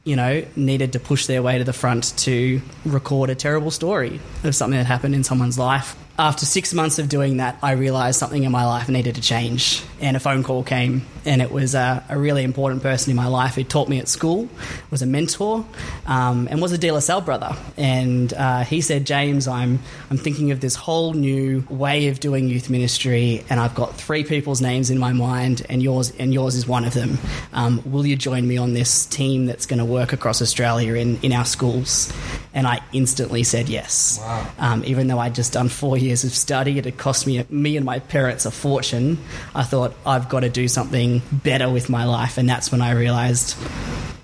you 0.04 0.14
know, 0.14 0.44
needed 0.54 0.92
to 0.92 1.00
push 1.00 1.26
their 1.26 1.42
way 1.42 1.58
to 1.58 1.64
the 1.64 1.72
front 1.72 2.16
to 2.18 2.62
record 2.84 3.28
a 3.28 3.34
terrible 3.34 3.72
story 3.72 4.20
of 4.44 4.54
something 4.54 4.78
that 4.78 4.86
happened 4.86 5.16
in 5.16 5.24
someone's 5.24 5.58
life 5.58 5.96
after 6.18 6.46
six 6.46 6.72
months 6.72 6.98
of 6.98 7.08
doing 7.08 7.38
that, 7.38 7.58
I 7.62 7.72
realized 7.72 8.18
something 8.18 8.44
in 8.44 8.52
my 8.52 8.64
life 8.64 8.88
needed 8.88 9.16
to 9.16 9.20
change. 9.20 9.82
And 10.00 10.16
a 10.16 10.20
phone 10.20 10.42
call 10.42 10.62
came, 10.62 11.06
and 11.24 11.40
it 11.40 11.50
was 11.50 11.74
a, 11.74 12.04
a 12.08 12.18
really 12.18 12.44
important 12.44 12.82
person 12.82 13.10
in 13.10 13.16
my 13.16 13.28
life 13.28 13.54
who 13.54 13.64
taught 13.64 13.88
me 13.88 13.98
at 13.98 14.08
school, 14.08 14.48
was 14.90 15.00
a 15.02 15.06
mentor, 15.06 15.64
um, 16.06 16.48
and 16.50 16.60
was 16.60 16.72
a 16.72 16.78
De 16.78 16.90
La 16.90 17.00
Salle 17.00 17.22
brother. 17.22 17.56
And 17.78 18.32
uh, 18.34 18.64
he 18.64 18.82
said, 18.82 19.06
James, 19.06 19.48
I'm, 19.48 19.80
I'm 20.10 20.18
thinking 20.18 20.50
of 20.50 20.60
this 20.60 20.74
whole 20.74 21.14
new 21.14 21.64
way 21.70 22.08
of 22.08 22.20
doing 22.20 22.48
youth 22.48 22.68
ministry, 22.68 23.44
and 23.48 23.58
I've 23.58 23.74
got 23.74 23.94
three 23.94 24.24
people's 24.24 24.60
names 24.60 24.90
in 24.90 24.98
my 24.98 25.12
mind, 25.12 25.64
and 25.68 25.82
yours, 25.82 26.12
and 26.18 26.32
yours 26.32 26.54
is 26.54 26.66
one 26.66 26.84
of 26.84 26.92
them. 26.94 27.18
Um, 27.52 27.82
will 27.90 28.06
you 28.06 28.16
join 28.16 28.46
me 28.46 28.58
on 28.58 28.74
this 28.74 29.06
team 29.06 29.46
that's 29.46 29.66
going 29.66 29.78
to 29.78 29.84
work 29.84 30.12
across 30.12 30.42
Australia 30.42 30.94
in, 30.94 31.18
in 31.22 31.32
our 31.32 31.46
schools? 31.46 32.12
And 32.52 32.66
I 32.66 32.80
instantly 32.92 33.42
said 33.44 33.68
yes. 33.68 34.18
Wow. 34.20 34.50
Um, 34.58 34.84
even 34.84 35.08
though 35.08 35.18
I'd 35.18 35.34
just 35.34 35.52
done 35.52 35.68
four 35.68 35.96
years 35.96 36.05
of 36.10 36.32
study, 36.32 36.78
it 36.78 36.84
had 36.84 36.98
cost 36.98 37.26
me 37.26 37.44
me 37.50 37.76
and 37.76 37.84
my 37.84 37.98
parents 37.98 38.46
a 38.46 38.50
fortune. 38.50 39.18
I 39.54 39.62
thought 39.62 39.94
I've 40.04 40.28
got 40.28 40.40
to 40.40 40.48
do 40.48 40.68
something 40.68 41.22
better 41.32 41.70
with 41.70 41.88
my 41.88 42.04
life, 42.04 42.38
and 42.38 42.48
that's 42.48 42.72
when 42.72 42.80
I 42.80 42.92
realised 42.92 43.52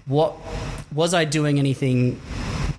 what 0.07 0.37
was 0.93 1.15
I 1.15 1.25
doing 1.25 1.59
anything 1.59 2.21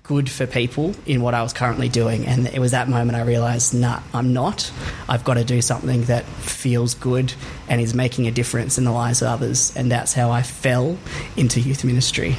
good 0.04 0.30
for 0.30 0.46
people 0.46 0.94
in 1.06 1.22
what 1.22 1.32
I 1.32 1.42
was 1.42 1.52
currently 1.52 1.88
doing, 1.88 2.26
and 2.26 2.46
it 2.46 2.58
was 2.58 2.72
that 2.72 2.88
moment 2.88 3.16
I 3.16 3.22
realised, 3.22 3.74
nah, 3.74 4.00
I'm 4.12 4.34
not. 4.34 4.70
I've 5.08 5.24
got 5.24 5.34
to 5.34 5.44
do 5.44 5.62
something 5.62 6.04
that 6.04 6.24
feels 6.24 6.94
good 6.94 7.32
and 7.68 7.80
is 7.80 7.94
making 7.94 8.26
a 8.26 8.30
difference 8.30 8.76
in 8.76 8.84
the 8.84 8.92
lives 8.92 9.22
of 9.22 9.28
others, 9.28 9.74
and 9.76 9.90
that's 9.90 10.12
how 10.12 10.30
I 10.30 10.42
fell 10.42 10.98
into 11.36 11.60
youth 11.60 11.84
ministry. 11.84 12.36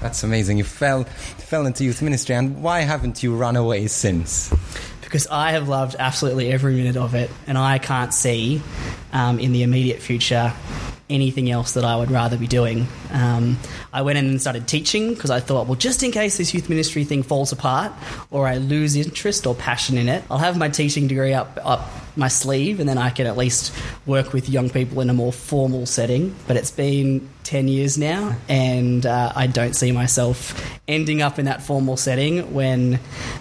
That's 0.00 0.22
amazing. 0.22 0.58
You 0.58 0.64
fell 0.64 1.04
fell 1.04 1.66
into 1.66 1.84
youth 1.84 2.02
ministry, 2.02 2.34
and 2.34 2.62
why 2.62 2.80
haven't 2.80 3.22
you 3.22 3.34
run 3.36 3.56
away 3.56 3.86
since? 3.86 4.52
Because 5.14 5.28
I 5.28 5.52
have 5.52 5.68
loved 5.68 5.94
absolutely 5.96 6.50
every 6.50 6.74
minute 6.74 6.96
of 6.96 7.14
it, 7.14 7.30
and 7.46 7.56
I 7.56 7.78
can't 7.78 8.12
see 8.12 8.60
um, 9.12 9.38
in 9.38 9.52
the 9.52 9.62
immediate 9.62 10.02
future 10.02 10.52
anything 11.08 11.48
else 11.48 11.74
that 11.74 11.84
I 11.84 11.94
would 11.94 12.10
rather 12.10 12.36
be 12.36 12.48
doing. 12.48 12.88
Um, 13.12 13.56
I 13.92 14.02
went 14.02 14.18
in 14.18 14.26
and 14.26 14.40
started 14.40 14.66
teaching 14.66 15.14
because 15.14 15.30
I 15.30 15.38
thought, 15.38 15.68
well, 15.68 15.76
just 15.76 16.02
in 16.02 16.10
case 16.10 16.36
this 16.36 16.52
youth 16.52 16.68
ministry 16.68 17.04
thing 17.04 17.22
falls 17.22 17.52
apart 17.52 17.92
or 18.32 18.48
I 18.48 18.56
lose 18.56 18.96
interest 18.96 19.46
or 19.46 19.54
passion 19.54 19.98
in 19.98 20.08
it, 20.08 20.24
I'll 20.28 20.38
have 20.38 20.58
my 20.58 20.68
teaching 20.68 21.06
degree 21.06 21.32
up 21.32 21.60
up 21.62 21.88
my 22.16 22.28
sleeve, 22.28 22.80
and 22.80 22.88
then 22.88 22.98
I 22.98 23.10
can 23.10 23.26
at 23.26 23.36
least 23.36 23.74
work 24.06 24.32
with 24.32 24.48
young 24.48 24.70
people 24.70 25.00
in 25.00 25.10
a 25.10 25.14
more 25.14 25.32
formal 25.32 25.86
setting. 25.86 26.34
But 26.46 26.56
it's 26.56 26.70
been 26.70 27.28
10 27.44 27.68
years 27.68 27.98
now, 27.98 28.36
and 28.48 29.04
uh, 29.04 29.32
I 29.34 29.46
don't 29.46 29.74
see 29.74 29.92
myself 29.92 30.78
ending 30.88 31.22
up 31.22 31.38
in 31.38 31.46
that 31.46 31.62
formal 31.62 31.96
setting 31.96 32.54
when 32.54 33.00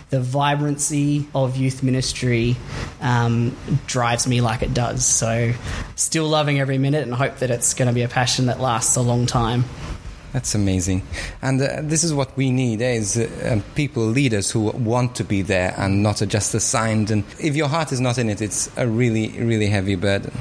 the 0.09 0.19
vibrancy 0.19 1.27
of 1.33 1.57
youth 1.57 1.83
ministry 1.83 2.55
um, 3.01 3.55
drives 3.85 4.27
me 4.27 4.41
like 4.41 4.61
it 4.61 4.73
does. 4.73 5.05
So, 5.05 5.53
still 5.95 6.27
loving 6.27 6.59
every 6.59 6.77
minute 6.77 7.03
and 7.03 7.13
hope 7.13 7.37
that 7.37 7.49
it's 7.49 7.73
going 7.73 7.87
to 7.87 7.93
be 7.93 8.01
a 8.01 8.09
passion 8.09 8.47
that 8.47 8.59
lasts 8.59 8.95
a 8.95 9.01
long 9.01 9.25
time. 9.25 9.65
That's 10.33 10.55
amazing, 10.55 11.03
and 11.43 11.61
uh, 11.61 11.81
this 11.83 12.03
is 12.03 12.11
what 12.11 12.35
we 12.35 12.49
need: 12.49 12.81
eh, 12.81 12.95
is 12.95 13.17
uh, 13.17 13.61
people, 13.75 14.03
leaders 14.03 14.49
who 14.49 14.61
want 14.61 15.13
to 15.17 15.23
be 15.23 15.43
there 15.43 15.75
and 15.77 16.01
not 16.01 16.23
just 16.27 16.55
assigned. 16.55 17.11
And 17.11 17.23
if 17.39 17.55
your 17.55 17.67
heart 17.67 17.91
is 17.91 18.01
not 18.01 18.17
in 18.17 18.31
it, 18.31 18.41
it's 18.41 18.67
a 18.75 18.87
really, 18.87 19.29
really 19.39 19.67
heavy 19.67 19.93
burden. 19.93 20.33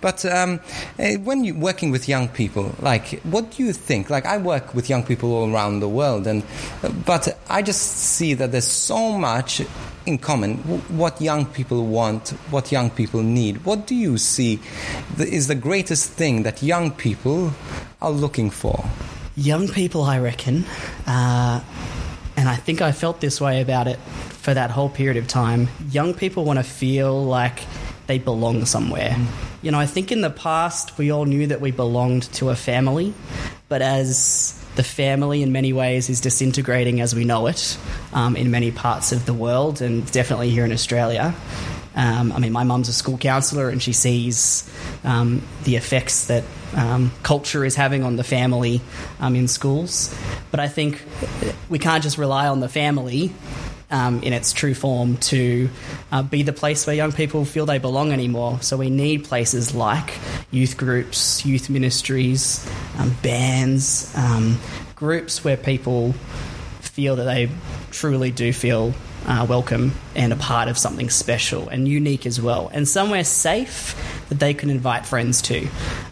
But 0.00 0.24
um, 0.24 0.60
eh, 0.98 1.16
when 1.16 1.44
you're 1.44 1.54
working 1.54 1.90
with 1.90 2.08
young 2.08 2.28
people, 2.28 2.74
like, 2.80 3.20
what 3.24 3.50
do 3.50 3.62
you 3.62 3.74
think? 3.74 4.08
Like, 4.08 4.24
I 4.24 4.38
work 4.38 4.74
with 4.74 4.88
young 4.88 5.02
people 5.02 5.34
all 5.34 5.52
around 5.52 5.80
the 5.80 5.90
world, 5.90 6.26
and 6.26 6.42
but 7.04 7.38
I 7.50 7.60
just 7.60 7.82
see 7.82 8.32
that 8.32 8.50
there's 8.50 8.64
so 8.64 9.18
much 9.18 9.60
in 10.06 10.16
common 10.16 10.56
what 10.96 11.20
young 11.20 11.44
people 11.44 11.84
want, 11.84 12.30
what 12.50 12.72
young 12.72 12.88
people 12.88 13.22
need. 13.22 13.62
What 13.66 13.86
do 13.86 13.94
you 13.94 14.16
see 14.16 14.58
is 15.18 15.48
the 15.48 15.54
greatest 15.54 16.12
thing 16.12 16.44
that 16.44 16.62
young 16.62 16.92
people 16.92 17.52
are 18.00 18.10
looking 18.10 18.48
for? 18.48 18.82
Young 19.38 19.68
people, 19.68 20.02
I 20.02 20.18
reckon, 20.18 20.64
uh, 21.06 21.60
and 22.36 22.48
I 22.48 22.56
think 22.56 22.82
I 22.82 22.90
felt 22.90 23.20
this 23.20 23.40
way 23.40 23.60
about 23.60 23.86
it 23.86 23.98
for 23.98 24.52
that 24.52 24.72
whole 24.72 24.88
period 24.88 25.16
of 25.16 25.28
time. 25.28 25.68
Young 25.92 26.12
people 26.12 26.44
want 26.44 26.58
to 26.58 26.64
feel 26.64 27.24
like 27.24 27.60
they 28.08 28.18
belong 28.18 28.64
somewhere. 28.64 29.10
Mm. 29.10 29.26
You 29.62 29.70
know, 29.70 29.78
I 29.78 29.86
think 29.86 30.10
in 30.10 30.22
the 30.22 30.30
past 30.30 30.98
we 30.98 31.12
all 31.12 31.24
knew 31.24 31.46
that 31.46 31.60
we 31.60 31.70
belonged 31.70 32.24
to 32.34 32.50
a 32.50 32.56
family, 32.56 33.14
but 33.68 33.80
as 33.80 34.60
the 34.74 34.82
family 34.82 35.42
in 35.42 35.52
many 35.52 35.72
ways 35.72 36.10
is 36.10 36.20
disintegrating 36.20 37.00
as 37.00 37.14
we 37.14 37.24
know 37.24 37.46
it 37.46 37.78
um, 38.12 38.34
in 38.34 38.50
many 38.50 38.72
parts 38.72 39.12
of 39.12 39.24
the 39.24 39.34
world 39.34 39.80
and 39.80 40.10
definitely 40.10 40.50
here 40.50 40.64
in 40.64 40.72
Australia. 40.72 41.32
Um, 41.98 42.30
I 42.30 42.38
mean, 42.38 42.52
my 42.52 42.62
mum's 42.62 42.88
a 42.88 42.92
school 42.92 43.18
counsellor 43.18 43.68
and 43.70 43.82
she 43.82 43.92
sees 43.92 44.70
um, 45.02 45.42
the 45.64 45.74
effects 45.74 46.28
that 46.28 46.44
um, 46.76 47.10
culture 47.24 47.64
is 47.64 47.74
having 47.74 48.04
on 48.04 48.14
the 48.14 48.22
family 48.22 48.80
um, 49.18 49.34
in 49.34 49.48
schools. 49.48 50.14
But 50.52 50.60
I 50.60 50.68
think 50.68 51.02
we 51.68 51.80
can't 51.80 52.02
just 52.02 52.16
rely 52.16 52.46
on 52.46 52.60
the 52.60 52.68
family 52.68 53.32
um, 53.90 54.22
in 54.22 54.32
its 54.32 54.52
true 54.52 54.74
form 54.74 55.16
to 55.16 55.68
uh, 56.12 56.22
be 56.22 56.44
the 56.44 56.52
place 56.52 56.86
where 56.86 56.94
young 56.94 57.10
people 57.10 57.44
feel 57.44 57.66
they 57.66 57.78
belong 57.78 58.12
anymore. 58.12 58.62
So 58.62 58.76
we 58.76 58.90
need 58.90 59.24
places 59.24 59.74
like 59.74 60.16
youth 60.52 60.76
groups, 60.76 61.44
youth 61.44 61.68
ministries, 61.68 62.64
um, 62.98 63.16
bands, 63.22 64.14
groups 64.94 65.42
where 65.42 65.56
people 65.56 66.12
feel 66.80 67.16
that 67.16 67.24
they 67.24 67.50
truly 67.90 68.30
do 68.30 68.52
feel 68.52 68.94
uh, 69.26 69.46
welcome 69.48 69.92
and 70.14 70.32
a 70.32 70.36
part 70.36 70.68
of 70.68 70.78
something 70.78 71.10
special 71.10 71.68
and 71.68 71.86
unique 71.86 72.26
as 72.26 72.40
well, 72.40 72.70
and 72.72 72.86
somewhere 72.86 73.24
safe 73.24 73.94
that 74.28 74.38
they 74.38 74.54
can 74.54 74.70
invite 74.70 75.06
friends 75.06 75.42
to. 75.42 75.66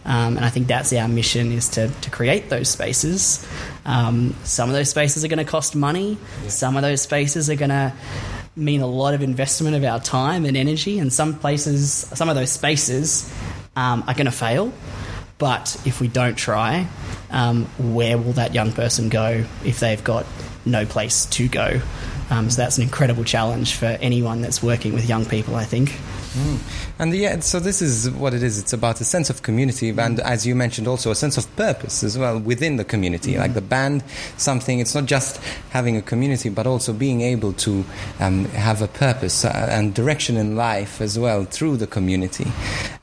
Um, 0.05 0.37
and 0.37 0.39
I 0.39 0.49
think 0.49 0.67
that's 0.67 0.91
our 0.93 1.07
mission 1.07 1.51
is 1.51 1.69
to, 1.69 1.89
to 1.89 2.09
create 2.09 2.49
those 2.49 2.69
spaces. 2.69 3.47
Um, 3.85 4.35
some 4.43 4.69
of 4.69 4.75
those 4.75 4.89
spaces 4.89 5.23
are 5.23 5.27
going 5.27 5.43
to 5.43 5.49
cost 5.49 5.75
money. 5.75 6.17
Yeah. 6.43 6.49
Some 6.49 6.75
of 6.75 6.81
those 6.81 7.01
spaces 7.01 7.49
are 7.49 7.55
going 7.55 7.69
to 7.69 7.93
mean 8.55 8.81
a 8.81 8.87
lot 8.87 9.13
of 9.13 9.21
investment 9.21 9.75
of 9.75 9.83
our 9.83 9.99
time 9.99 10.45
and 10.45 10.57
energy. 10.57 10.99
And 10.99 11.13
some 11.13 11.37
places, 11.37 11.91
some 11.91 12.29
of 12.29 12.35
those 12.35 12.51
spaces 12.51 13.31
um, 13.75 14.03
are 14.07 14.13
going 14.13 14.25
to 14.25 14.31
fail. 14.31 14.73
But 15.37 15.79
if 15.85 16.01
we 16.01 16.07
don't 16.07 16.35
try, 16.35 16.87
um, 17.29 17.65
where 17.77 18.17
will 18.17 18.33
that 18.33 18.55
young 18.55 18.71
person 18.71 19.09
go 19.09 19.45
if 19.63 19.79
they've 19.79 20.03
got 20.03 20.25
no 20.65 20.85
place 20.85 21.27
to 21.27 21.47
go? 21.47 21.79
Um, 22.29 22.49
so 22.49 22.61
that's 22.61 22.77
an 22.77 22.83
incredible 22.83 23.23
challenge 23.23 23.75
for 23.75 23.85
anyone 23.85 24.41
that's 24.41 24.61
working 24.61 24.93
with 24.93 25.07
young 25.07 25.25
people, 25.25 25.55
I 25.55 25.63
think. 25.63 25.97
Mm. 26.37 26.59
And 26.99 27.15
yeah, 27.15 27.39
so 27.39 27.59
this 27.59 27.81
is 27.81 28.09
what 28.11 28.33
it 28.33 28.43
is. 28.43 28.59
It's 28.59 28.73
about 28.73 29.01
a 29.01 29.03
sense 29.03 29.29
of 29.29 29.41
community, 29.41 29.89
and 29.89 30.19
as 30.19 30.45
you 30.45 30.55
mentioned, 30.55 30.87
also 30.87 31.09
a 31.11 31.15
sense 31.15 31.37
of 31.37 31.53
purpose 31.55 32.03
as 32.03 32.17
well 32.17 32.39
within 32.39 32.77
the 32.77 32.85
community. 32.85 33.33
Mm. 33.33 33.39
Like 33.39 33.53
the 33.53 33.61
band, 33.61 34.03
something. 34.37 34.79
It's 34.79 34.93
not 34.93 35.05
just 35.05 35.37
having 35.71 35.97
a 35.97 36.01
community, 36.01 36.49
but 36.49 36.67
also 36.67 36.93
being 36.93 37.21
able 37.21 37.53
to 37.53 37.83
um, 38.19 38.45
have 38.45 38.81
a 38.81 38.87
purpose 38.87 39.45
uh, 39.45 39.67
and 39.71 39.93
direction 39.93 40.37
in 40.37 40.55
life 40.55 41.01
as 41.01 41.17
well 41.17 41.45
through 41.45 41.77
the 41.77 41.87
community. 41.87 42.45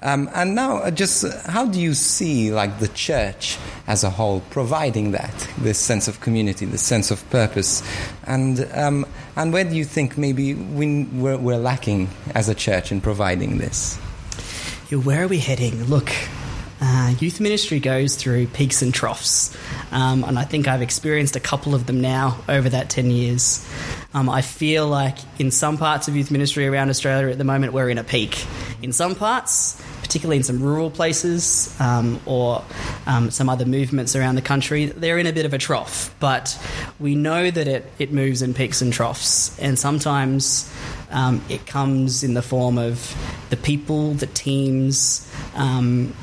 Um, 0.03 0.31
and 0.35 0.55
now, 0.55 0.79
uh, 0.79 0.91
just 0.91 1.25
uh, 1.25 1.31
how 1.51 1.67
do 1.67 1.81
you 1.81 1.95
see 1.95 2.53
like 2.53 2.79
the 2.79 2.89
church 2.89 3.59
as 3.87 4.05
a 4.05 4.11
whole 4.11 4.41
providing 4.51 5.13
that 5.13 5.49
this 5.59 5.79
sense 5.79 6.09
of 6.09 6.21
community, 6.21 6.67
this 6.67 6.83
sense 6.83 7.11
of 7.11 7.29
purpose, 7.31 7.83
and 8.25 8.69
um, 8.75 9.07
and 9.37 9.53
where 9.53 9.65
do 9.65 9.77
you 9.77 9.85
think 9.85 10.17
maybe 10.17 10.55
we, 10.55 11.05
we're, 11.05 11.37
we're 11.37 11.59
lacking 11.59 12.09
as 12.35 12.49
a 12.49 12.55
church 12.55 12.93
in 12.93 13.01
providing 13.01 13.59
this? 13.59 13.99
Yeah, 14.91 14.99
where 14.99 15.25
are 15.25 15.29
we 15.29 15.39
heading? 15.39 15.85
Look, 15.85 16.13
uh, 16.81 17.15
youth 17.19 17.41
ministry 17.41 17.81
goes 17.81 18.17
through 18.17 18.47
peaks 18.49 18.83
and 18.83 18.93
troughs, 18.93 19.57
um, 19.91 20.25
and 20.25 20.39
I 20.39 20.45
think 20.45 20.69
I've 20.69 20.83
experienced 20.83 21.35
a 21.37 21.41
couple 21.41 21.75
of 21.75 21.87
them 21.87 22.01
now 22.01 22.43
over 22.49 22.69
that 22.69 22.91
10 22.91 23.11
years. 23.11 23.67
Um, 24.13 24.29
I 24.29 24.43
feel 24.43 24.87
like 24.87 25.17
in 25.41 25.51
some 25.51 25.79
parts 25.79 26.09
of 26.09 26.17
youth 26.17 26.31
ministry 26.31 26.67
around 26.67 26.91
Australia 26.91 27.29
at 27.29 27.39
the 27.39 27.45
moment, 27.45 27.73
we're 27.73 27.91
in 27.91 27.99
a 27.99 28.05
peak. 28.05 28.45
In 28.83 28.93
some 28.93 29.15
parts, 29.15 29.83
particularly 30.05 30.37
in 30.37 30.43
some 30.43 30.63
rural 30.63 30.91
places 30.91 31.75
um, 31.81 32.21
or 32.27 32.63
um, 33.07 33.31
some 33.31 33.49
other 33.49 33.65
movements 33.65 34.15
around 34.15 34.35
the 34.35 34.43
country, 34.43 34.87
they're 34.87 35.19
in 35.19 35.27
a 35.27 35.33
bit 35.33 35.47
of 35.47 35.55
a 35.55 35.59
trough. 35.59 36.15
But 36.21 36.59
we 37.01 37.15
know 37.15 37.51
that 37.51 37.67
it, 37.67 37.91
it 37.99 38.13
moves 38.13 38.43
in 38.43 38.53
peaks 38.53 38.83
and 38.83 38.93
troughs, 38.93 39.59
and 39.59 39.79
sometimes 39.79 40.71
um, 41.11 41.43
it 41.49 41.67
comes 41.67 42.23
in 42.23 42.35
the 42.35 42.43
form 42.43 42.77
of 42.77 43.17
the 43.49 43.57
people, 43.57 44.13
the 44.13 44.27
teams, 44.27 45.27
um, 45.55 46.15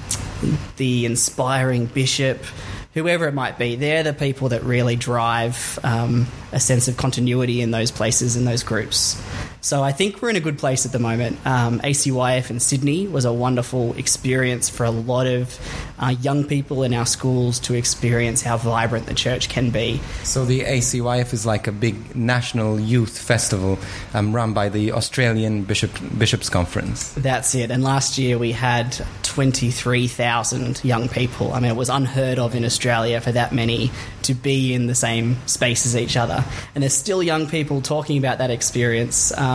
the 0.78 1.06
inspiring 1.06 1.88
bishop 1.88 2.46
whoever 2.94 3.28
it 3.28 3.34
might 3.34 3.58
be, 3.58 3.76
they're 3.76 4.04
the 4.04 4.14
people 4.14 4.50
that 4.50 4.64
really 4.64 4.96
drive 4.96 5.80
um, 5.84 6.28
a 6.52 6.60
sense 6.60 6.88
of 6.88 6.98
continuity 6.98 7.62
in 7.62 7.72
those 7.72 7.90
places 7.90 8.36
and 8.36 8.46
those 8.46 8.64
groups. 8.64 9.22
So 9.64 9.84
I 9.84 9.92
think 9.92 10.24
we're 10.24 10.32
in 10.32 10.36
a 10.36 10.42
good 10.42 10.58
place 10.58 10.88
at 10.88 10.92
the 10.92 10.98
moment. 10.98 11.38
Um, 11.46 11.80
ACYF 11.82 12.50
in 12.50 12.60
Sydney 12.60 13.08
was 13.08 13.26
a 13.26 13.32
wonderful 13.32 13.94
experience 13.96 14.70
for 14.70 14.86
a 14.86 14.90
lot 14.90 15.28
of 15.28 15.60
uh, 16.00 16.16
young 16.20 16.46
people 16.46 16.82
in 16.82 16.96
our 16.96 17.06
schools 17.06 17.60
to 17.62 17.76
experience 17.76 18.42
how 18.42 18.58
vibrant 18.58 19.06
the 19.06 19.14
church 19.14 19.50
can 19.50 19.70
be. 19.70 20.02
So 20.24 20.46
the 20.46 20.62
ACYF 20.62 21.32
is 21.32 21.46
like 21.46 21.68
a 21.68 21.72
big 21.72 22.16
national 22.16 22.80
youth 22.80 23.16
festival 23.20 23.78
um, 24.16 24.36
run 24.36 24.54
by 24.54 24.70
the 24.70 24.94
Australian 24.94 25.64
Bishop, 25.64 25.92
Bishops 26.18 26.50
Conference. 26.50 27.14
That's 27.14 27.54
it. 27.54 27.70
And 27.70 27.84
last 27.84 28.18
year 28.18 28.40
we 28.40 28.54
had 28.54 28.98
23,000 29.22 30.84
young 30.84 31.08
people. 31.08 31.54
I 31.54 31.60
mean, 31.60 31.72
it 31.72 31.78
was 31.78 31.90
unheard 31.90 32.40
of 32.40 32.56
in 32.56 32.66
Australia 32.66 33.22
for 33.22 33.32
that 33.32 33.54
many 33.54 33.92
to 34.24 34.34
be 34.34 34.74
in 34.74 34.88
the 34.88 34.96
same 34.96 35.38
space 35.48 35.86
as 35.86 35.96
each 35.96 36.18
other. 36.18 36.44
And 36.74 36.82
there's 36.82 36.94
still 36.94 37.22
young 37.22 37.48
people 37.48 37.82
talking 37.82 38.18
about 38.18 38.40
that 38.40 38.50
experience 38.50 39.32
um, 39.38 39.51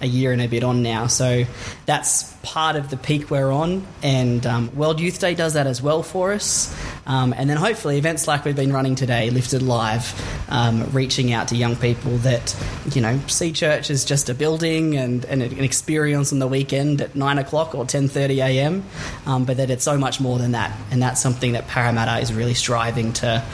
a 0.00 0.06
year 0.06 0.32
and 0.32 0.42
a 0.42 0.46
bit 0.46 0.62
on 0.64 0.82
now. 0.82 1.06
So 1.06 1.44
that's 1.86 2.32
part 2.42 2.76
of 2.76 2.90
the 2.90 2.96
peak 2.96 3.30
we're 3.30 3.50
on. 3.50 3.86
And 4.02 4.46
um, 4.46 4.74
World 4.76 5.00
Youth 5.00 5.18
Day 5.18 5.34
does 5.34 5.54
that 5.54 5.66
as 5.66 5.82
well 5.82 6.02
for 6.02 6.32
us. 6.32 6.74
Um, 7.06 7.34
and 7.36 7.48
then 7.48 7.56
hopefully 7.56 7.98
events 7.98 8.28
like 8.28 8.44
we've 8.44 8.56
been 8.56 8.72
running 8.72 8.94
today, 8.94 9.30
Lifted 9.30 9.62
Live, 9.62 10.14
um, 10.48 10.84
reaching 10.92 11.32
out 11.32 11.48
to 11.48 11.56
young 11.56 11.76
people 11.76 12.16
that, 12.18 12.54
you 12.92 13.00
know, 13.00 13.18
see 13.26 13.52
church 13.52 13.90
as 13.90 14.04
just 14.04 14.28
a 14.28 14.34
building 14.34 14.96
and, 14.96 15.24
and 15.24 15.42
an 15.42 15.64
experience 15.64 16.32
on 16.32 16.38
the 16.38 16.46
weekend 16.46 17.00
at 17.00 17.16
9 17.16 17.38
o'clock 17.38 17.74
or 17.74 17.84
10.30am, 17.84 18.82
um, 19.26 19.44
but 19.44 19.56
that 19.56 19.70
it's 19.70 19.84
so 19.84 19.98
much 19.98 20.20
more 20.20 20.38
than 20.38 20.52
that. 20.52 20.76
And 20.90 21.02
that's 21.02 21.20
something 21.20 21.52
that 21.52 21.66
Parramatta 21.66 22.20
is 22.20 22.32
really 22.32 22.54
striving 22.54 23.12
to 23.14 23.44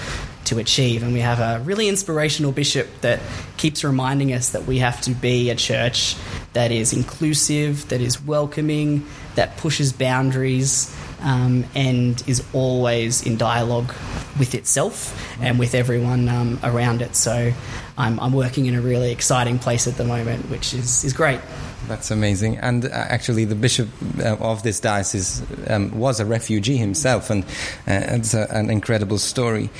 to 0.50 0.58
achieve. 0.58 1.02
And 1.02 1.12
we 1.12 1.20
have 1.20 1.40
a 1.40 1.62
really 1.64 1.88
inspirational 1.88 2.52
bishop 2.52 2.88
that 3.00 3.20
keeps 3.56 3.82
reminding 3.82 4.32
us 4.32 4.50
that 4.50 4.66
we 4.66 4.78
have 4.78 5.00
to 5.02 5.12
be 5.12 5.50
a 5.50 5.54
church 5.54 6.16
that 6.52 6.72
is 6.72 6.92
inclusive, 6.92 7.88
that 7.88 8.00
is 8.00 8.20
welcoming, 8.22 9.06
that 9.36 9.56
pushes 9.56 9.92
boundaries, 9.92 10.94
um, 11.22 11.64
and 11.74 12.22
is 12.26 12.42
always 12.52 13.22
in 13.22 13.36
dialogue 13.36 13.92
with 14.38 14.54
itself 14.54 15.16
and 15.40 15.58
with 15.58 15.74
everyone 15.74 16.28
um, 16.28 16.58
around 16.64 17.02
it. 17.02 17.14
So 17.14 17.52
I'm, 17.96 18.18
I'm 18.18 18.32
working 18.32 18.66
in 18.66 18.74
a 18.74 18.80
really 18.80 19.12
exciting 19.12 19.58
place 19.58 19.86
at 19.86 19.96
the 19.96 20.04
moment, 20.04 20.50
which 20.50 20.74
is, 20.74 21.04
is 21.04 21.12
great. 21.12 21.40
That's 21.88 22.10
amazing. 22.10 22.58
And 22.58 22.84
uh, 22.84 22.90
actually, 22.92 23.44
the 23.44 23.54
bishop 23.54 23.88
uh, 24.18 24.36
of 24.36 24.62
this 24.62 24.80
diocese 24.80 25.42
um, 25.68 25.98
was 25.98 26.20
a 26.20 26.26
refugee 26.26 26.76
himself, 26.76 27.30
and 27.30 27.42
uh, 27.44 27.46
it's 27.86 28.34
a, 28.34 28.46
an 28.50 28.70
incredible 28.70 29.18
story. 29.18 29.70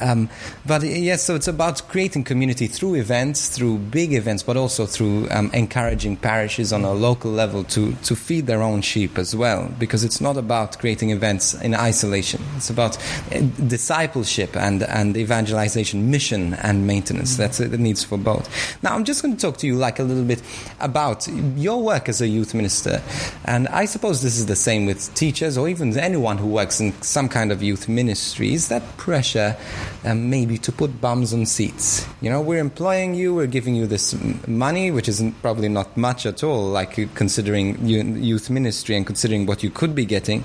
Um, 0.00 0.30
but 0.66 0.82
yes, 0.82 1.22
so 1.22 1.34
it's 1.34 1.48
about 1.48 1.86
creating 1.88 2.24
community 2.24 2.68
through 2.68 2.94
events, 2.94 3.48
through 3.48 3.78
big 3.78 4.12
events, 4.12 4.42
but 4.42 4.56
also 4.56 4.86
through 4.86 5.28
um, 5.30 5.50
encouraging 5.52 6.16
parishes 6.16 6.72
on 6.72 6.84
a 6.84 6.92
local 6.92 7.30
level 7.30 7.64
to, 7.64 7.92
to 8.04 8.16
feed 8.16 8.46
their 8.46 8.62
own 8.62 8.80
sheep 8.80 9.18
as 9.18 9.34
well. 9.34 9.70
Because 9.78 10.04
it's 10.04 10.20
not 10.20 10.36
about 10.36 10.78
creating 10.78 11.10
events 11.10 11.54
in 11.54 11.74
isolation, 11.74 12.42
it's 12.56 12.70
about 12.70 12.96
uh, 13.32 13.40
discipleship 13.66 14.56
and, 14.56 14.82
and 14.84 15.16
evangelization, 15.16 16.10
mission 16.10 16.54
and 16.54 16.86
maintenance. 16.86 17.36
That's 17.36 17.58
the 17.58 17.76
needs 17.76 18.04
for 18.04 18.16
both. 18.16 18.48
Now, 18.82 18.94
I'm 18.94 19.04
just 19.04 19.22
going 19.22 19.36
to 19.36 19.40
talk 19.40 19.58
to 19.58 19.66
you 19.66 19.74
like 19.74 19.98
a 19.98 20.02
little 20.02 20.24
bit 20.24 20.42
about 20.80 21.28
your 21.56 21.82
work 21.82 22.08
as 22.08 22.20
a 22.20 22.28
youth 22.28 22.54
minister, 22.54 23.02
and 23.44 23.68
I 23.68 23.84
suppose 23.84 24.22
this 24.22 24.38
is 24.38 24.46
the 24.46 24.56
same 24.56 24.86
with 24.86 25.14
teachers 25.14 25.56
or 25.56 25.68
even 25.68 25.96
anyone 25.96 26.38
who 26.38 26.48
works 26.48 26.80
in 26.80 26.92
some 27.02 27.28
kind 27.28 27.52
of 27.52 27.62
youth 27.62 27.88
ministry, 27.88 28.52
is 28.54 28.68
that 28.68 28.82
pressure 28.96 29.56
um, 30.04 30.30
maybe 30.30 30.58
to 30.58 30.72
put 30.72 31.00
bums 31.00 31.32
on 31.32 31.46
seats. 31.46 32.06
You 32.20 32.30
know, 32.30 32.40
we're 32.40 32.58
employing 32.58 33.14
you, 33.14 33.34
we're 33.34 33.46
giving 33.46 33.74
you 33.74 33.86
this 33.86 34.16
money, 34.46 34.90
which 34.90 35.08
is 35.08 35.22
probably 35.42 35.68
not 35.68 35.96
much 35.96 36.26
at 36.26 36.42
all, 36.42 36.68
like 36.68 37.14
considering 37.14 37.86
youth 37.86 38.50
ministry 38.50 38.96
and 38.96 39.06
considering 39.06 39.46
what 39.46 39.62
you 39.62 39.70
could 39.70 39.94
be 39.94 40.04
getting. 40.04 40.44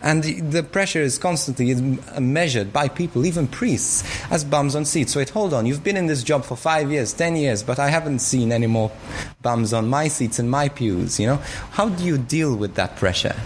And 0.00 0.22
the 0.24 0.62
pressure 0.62 1.02
is 1.02 1.18
constantly 1.18 1.74
measured 2.18 2.72
by 2.72 2.88
people, 2.88 3.26
even 3.26 3.46
priests, 3.48 4.04
as 4.30 4.44
bums 4.44 4.74
on 4.74 4.84
seats. 4.84 5.12
So, 5.12 5.20
it, 5.20 5.30
hold 5.30 5.54
on, 5.54 5.66
you've 5.66 5.84
been 5.84 5.96
in 5.96 6.06
this 6.06 6.22
job 6.22 6.44
for 6.44 6.56
five 6.56 6.90
years, 6.90 7.12
ten 7.12 7.36
years, 7.36 7.62
but 7.62 7.78
I 7.78 7.88
haven't 7.88 8.20
seen 8.20 8.52
any 8.52 8.66
more 8.66 8.90
bums 9.42 9.72
on 9.72 9.88
my 9.88 10.08
seats 10.08 10.37
in 10.38 10.48
my 10.48 10.68
pews. 10.68 11.18
You 11.18 11.26
know, 11.26 11.36
how 11.70 11.88
do 11.88 12.04
you 12.04 12.18
deal 12.18 12.54
with 12.56 12.74
that 12.74 12.96
pressure? 12.96 13.36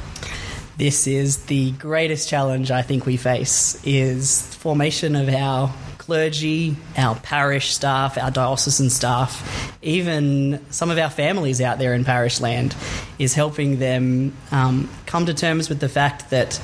This 0.77 1.07
is 1.07 1.45
the 1.45 1.73
greatest 1.73 2.29
challenge 2.29 2.71
I 2.71 2.83
think 2.83 3.07
we 3.07 3.17
face 3.17 3.81
is 3.85 4.55
formation 4.57 5.15
of 5.17 5.29
our 5.29 5.73
clergy, 5.99 6.77
our 6.97 7.15
parish 7.15 7.73
staff, 7.75 8.19
our 8.19 8.31
diocesan 8.31 8.91
staff, 8.91 9.77
even 9.83 10.65
some 10.71 10.91
of 10.91 10.99
our 10.99 11.11
families 11.11 11.61
out 11.61 11.79
there 11.79 11.95
in 11.95 12.05
parish 12.05 12.41
land, 12.41 12.75
is 13.19 13.35
helping 13.35 13.79
them 13.79 14.37
um, 14.51 14.91
come 15.07 15.27
to 15.27 15.35
terms 15.35 15.69
with 15.69 15.79
the 15.79 15.89
fact 15.89 16.31
that 16.31 16.61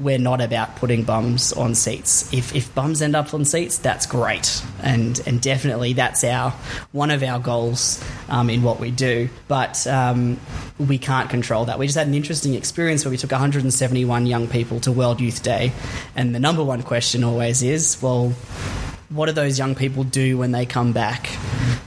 we're 0.00 0.18
not 0.18 0.40
about 0.40 0.76
putting 0.76 1.04
bums 1.04 1.52
on 1.52 1.74
seats. 1.74 2.32
If, 2.32 2.54
if 2.54 2.74
bums 2.74 3.02
end 3.02 3.14
up 3.14 3.32
on 3.34 3.44
seats, 3.44 3.78
that's 3.78 4.06
great, 4.06 4.62
and 4.82 5.20
and 5.26 5.40
definitely 5.40 5.92
that's 5.92 6.24
our 6.24 6.50
one 6.92 7.10
of 7.10 7.22
our 7.22 7.38
goals 7.38 8.02
um, 8.28 8.50
in 8.50 8.62
what 8.62 8.80
we 8.80 8.90
do. 8.90 9.28
But 9.46 9.86
um, 9.86 10.40
we 10.78 10.98
can't 10.98 11.28
control 11.28 11.66
that. 11.66 11.78
We 11.78 11.86
just 11.86 11.98
had 11.98 12.06
an 12.06 12.14
interesting 12.14 12.54
experience 12.54 13.04
where 13.04 13.10
we 13.10 13.18
took 13.18 13.30
171 13.30 14.26
young 14.26 14.48
people 14.48 14.80
to 14.80 14.92
World 14.92 15.20
Youth 15.20 15.42
Day, 15.42 15.72
and 16.16 16.34
the 16.34 16.40
number 16.40 16.64
one 16.64 16.82
question 16.82 17.22
always 17.22 17.62
is, 17.62 18.00
well, 18.02 18.30
what 19.10 19.26
do 19.26 19.32
those 19.32 19.58
young 19.58 19.74
people 19.74 20.04
do 20.04 20.38
when 20.38 20.52
they 20.52 20.64
come 20.64 20.92
back? 20.92 21.26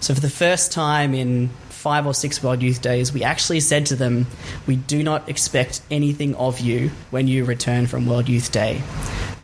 So 0.01 0.13
for 0.13 0.19
the 0.19 0.29
first 0.29 0.71
time 0.71 1.13
in 1.13 1.49
five 1.83 2.07
or 2.07 2.13
six 2.13 2.41
World 2.41 2.63
Youth 2.63 2.81
Days, 2.81 3.11
we 3.11 3.25
actually 3.25 3.59
said 3.59 3.87
to 3.87 3.97
them, 3.97 4.25
We 4.65 4.77
do 4.77 5.03
not 5.03 5.27
expect 5.27 5.81
anything 5.91 6.33
of 6.35 6.61
you 6.61 6.91
when 7.11 7.27
you 7.27 7.43
return 7.43 7.87
from 7.87 8.07
World 8.07 8.29
Youth 8.29 8.53
Day. 8.53 8.81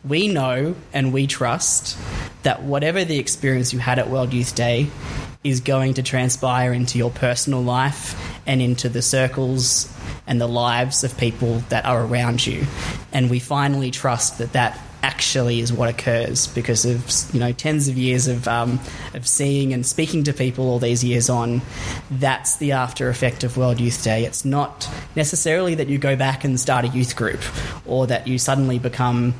We 0.02 0.26
know 0.26 0.74
and 0.94 1.12
we 1.12 1.26
trust 1.26 1.98
that 2.42 2.62
whatever 2.62 3.04
the 3.04 3.18
experience 3.18 3.74
you 3.74 3.78
had 3.78 3.98
at 3.98 4.08
World 4.08 4.32
Youth 4.32 4.54
Day 4.54 4.88
is 5.44 5.60
going 5.60 5.94
to 5.94 6.02
transpire 6.02 6.72
into 6.72 6.96
your 6.96 7.10
personal 7.10 7.62
life 7.62 8.18
and 8.46 8.62
into 8.62 8.88
the 8.88 9.02
circles 9.02 9.92
and 10.26 10.40
the 10.40 10.48
lives 10.48 11.04
of 11.04 11.18
people 11.18 11.58
that 11.68 11.84
are 11.84 12.02
around 12.02 12.46
you. 12.46 12.64
And 13.12 13.28
we 13.28 13.38
finally 13.38 13.90
trust 13.90 14.38
that 14.38 14.54
that 14.54 14.80
actually 15.02 15.60
is 15.60 15.72
what 15.72 15.88
occurs 15.88 16.46
because 16.48 16.84
of 16.84 17.34
you 17.34 17.40
know 17.40 17.52
tens 17.52 17.88
of 17.88 17.96
years 17.96 18.28
of 18.28 18.46
um, 18.48 18.80
of 19.14 19.26
seeing 19.26 19.72
and 19.72 19.84
speaking 19.84 20.24
to 20.24 20.32
people 20.32 20.68
all 20.68 20.78
these 20.78 21.02
years 21.02 21.28
on. 21.30 21.62
That's 22.10 22.56
the 22.56 22.72
after 22.72 23.08
effect 23.08 23.44
of 23.44 23.56
World 23.56 23.80
Youth 23.80 24.02
Day. 24.02 24.24
It's 24.24 24.44
not 24.44 24.88
necessarily 25.16 25.74
that 25.76 25.88
you 25.88 25.98
go 25.98 26.16
back 26.16 26.44
and 26.44 26.58
start 26.58 26.84
a 26.84 26.88
youth 26.88 27.16
group 27.16 27.40
or 27.86 28.06
that 28.06 28.26
you 28.26 28.38
suddenly 28.38 28.78
become 28.78 29.34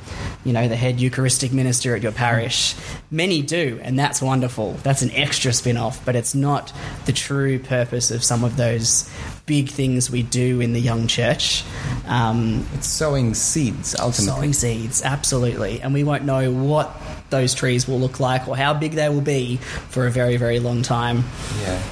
you 0.45 0.53
know 0.53 0.69
the 0.69 0.77
head 0.77 1.01
Eucharistic 1.01 1.53
minister 1.53 1.95
at 1.95 2.03
your 2.03 2.13
parish. 2.13 2.75
Many 3.11 3.43
do, 3.43 3.81
and 3.83 3.99
that's 3.99 4.23
wonderful. 4.23 4.75
That's 4.83 5.03
an 5.03 5.11
extra 5.13 5.53
spin 5.53 5.77
off, 5.77 6.05
but 6.05 6.17
it's 6.17 6.35
not 6.35 6.73
the 7.07 7.13
true 7.13 7.59
purpose 7.59 8.11
of 8.11 8.23
some 8.23 8.45
of 8.45 8.57
those 8.57 9.11
big 9.51 9.69
things 9.69 10.09
we 10.13 10.23
do 10.23 10.61
in 10.61 10.73
the 10.73 10.79
young 10.81 11.09
church. 11.09 11.65
Um, 12.07 12.65
it's 12.75 12.87
sowing 12.87 13.35
seeds, 13.35 13.97
ultimately. 13.99 14.53
Sowing 14.53 14.53
seeds, 14.53 15.03
absolutely. 15.03 15.83
And 15.83 15.93
we 15.93 16.05
won't 16.05 16.25
know 16.25 16.53
what 16.53 16.89
those 17.31 17.53
trees 17.53 17.89
will 17.89 17.99
look 17.99 18.21
like 18.21 18.47
or 18.47 18.57
how 18.57 18.75
big 18.75 18.93
they 18.93 19.09
will 19.09 19.27
be 19.41 19.57
for 19.89 20.07
a 20.07 20.11
very, 20.11 20.37
very 20.37 20.61
long 20.61 20.83
time. 20.83 21.25
Yeah. 21.63 21.83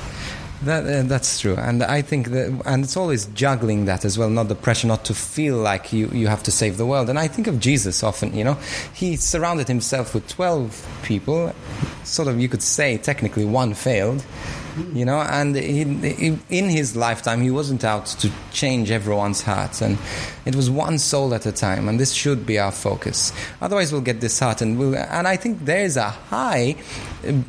That, 0.62 0.86
uh, 0.86 1.02
that's 1.06 1.38
true, 1.38 1.54
and 1.54 1.84
I 1.84 2.02
think 2.02 2.30
that, 2.30 2.62
and 2.66 2.82
it's 2.82 2.96
always 2.96 3.26
juggling 3.26 3.84
that 3.84 4.04
as 4.04 4.18
well. 4.18 4.28
Not 4.28 4.48
the 4.48 4.56
pressure, 4.56 4.88
not 4.88 5.04
to 5.04 5.14
feel 5.14 5.56
like 5.56 5.92
you, 5.92 6.08
you 6.08 6.26
have 6.26 6.42
to 6.42 6.50
save 6.50 6.78
the 6.78 6.84
world. 6.84 7.08
And 7.08 7.16
I 7.16 7.28
think 7.28 7.46
of 7.46 7.60
Jesus 7.60 8.02
often. 8.02 8.34
You 8.34 8.42
know, 8.42 8.58
he 8.92 9.14
surrounded 9.14 9.68
himself 9.68 10.14
with 10.14 10.26
twelve 10.26 10.84
people. 11.04 11.54
Sort 12.02 12.26
of, 12.26 12.40
you 12.40 12.48
could 12.48 12.62
say 12.62 12.98
technically 12.98 13.44
one 13.44 13.72
failed, 13.72 14.24
you 14.94 15.04
know 15.04 15.20
and 15.20 15.56
he, 15.56 15.84
he, 15.84 16.38
in 16.48 16.68
his 16.68 16.96
lifetime 16.96 17.40
he 17.40 17.50
wasn't 17.50 17.84
out 17.84 18.06
to 18.06 18.30
change 18.52 18.90
everyone's 18.90 19.42
hearts 19.42 19.80
and 19.80 19.98
it 20.44 20.54
was 20.54 20.70
one 20.70 20.98
soul 20.98 21.34
at 21.34 21.46
a 21.46 21.52
time 21.52 21.88
and 21.88 22.00
this 22.00 22.12
should 22.12 22.46
be 22.46 22.58
our 22.58 22.72
focus. 22.72 23.32
Otherwise 23.60 23.92
we'll 23.92 24.00
get 24.00 24.20
disheartened. 24.20 24.78
We'll, 24.78 24.96
and 24.96 25.28
i 25.28 25.36
think 25.36 25.64
there's 25.64 25.96
a 25.96 26.10
high 26.10 26.76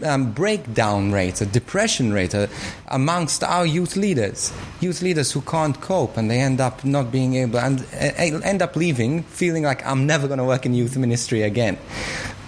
um, 0.04 0.32
breakdown 0.32 1.12
rate 1.12 1.42
a 1.42 1.46
depression 1.46 2.12
rate 2.12 2.34
uh, 2.36 2.48
amongst 2.88 3.44
our 3.44 3.66
youth 3.66 3.96
leaders. 3.96 4.52
Youth 4.82 5.02
leaders 5.02 5.32
who 5.32 5.42
can't 5.42 5.80
cope 5.80 6.18
and 6.18 6.30
they 6.30 6.40
end 6.40 6.60
up 6.60 6.84
not 6.84 7.12
being 7.12 7.36
able 7.36 7.60
and 7.60 7.82
uh, 7.94 8.42
end 8.44 8.62
up 8.62 8.76
leaving 8.76 9.24
feeling 9.24 9.64
like 9.64 9.86
i'm 9.86 10.06
never 10.06 10.28
going 10.28 10.38
to 10.38 10.44
work 10.44 10.66
in 10.66 10.74
youth 10.74 10.98
ministry 10.98 11.42
again 11.44 11.78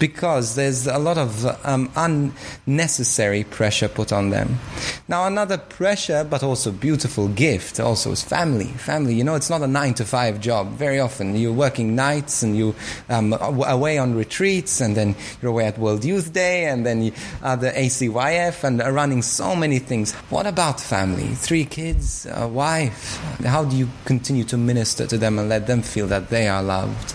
because 0.02 0.56
there's 0.56 0.88
a 0.88 0.98
lot 0.98 1.16
of 1.16 1.46
um, 1.64 1.88
unnecessary 1.94 3.44
pressure 3.44 3.86
put 3.86 4.12
on 4.12 4.30
them. 4.30 4.58
Now, 5.06 5.28
another 5.28 5.56
pressure, 5.56 6.26
but 6.28 6.42
also 6.42 6.72
beautiful 6.72 7.28
gift, 7.28 7.78
also 7.78 8.10
is 8.10 8.20
family. 8.20 8.64
Family, 8.64 9.14
you 9.14 9.22
know, 9.22 9.36
it's 9.36 9.48
not 9.48 9.62
a 9.62 9.68
nine 9.68 9.94
to 9.94 10.04
five 10.04 10.40
job. 10.40 10.72
Very 10.72 10.98
often 10.98 11.36
you're 11.36 11.52
working 11.52 11.94
nights 11.94 12.42
and 12.42 12.56
you 12.56 12.74
um, 13.08 13.32
away 13.32 13.96
on 13.96 14.16
retreats, 14.16 14.80
and 14.80 14.96
then 14.96 15.14
you're 15.40 15.52
away 15.52 15.66
at 15.66 15.78
World 15.78 16.04
Youth 16.04 16.32
Day, 16.32 16.64
and 16.64 16.84
then 16.84 17.04
you 17.04 17.12
are 17.40 17.56
the 17.56 17.70
ACYF, 17.70 18.64
and 18.64 18.82
are 18.82 18.92
running 18.92 19.22
so 19.22 19.54
many 19.54 19.78
things. 19.78 20.14
What 20.30 20.48
about 20.48 20.80
family? 20.80 21.28
Three 21.28 21.64
kids, 21.64 22.26
a 22.28 22.48
wife. 22.48 23.18
How 23.44 23.64
do 23.64 23.76
you 23.76 23.88
continue 24.04 24.42
to 24.46 24.56
minister 24.56 25.06
to 25.06 25.16
them 25.16 25.38
and 25.38 25.48
let 25.48 25.68
them 25.68 25.80
feel 25.80 26.08
that 26.08 26.28
they 26.28 26.48
are 26.48 26.60
loved? 26.60 27.14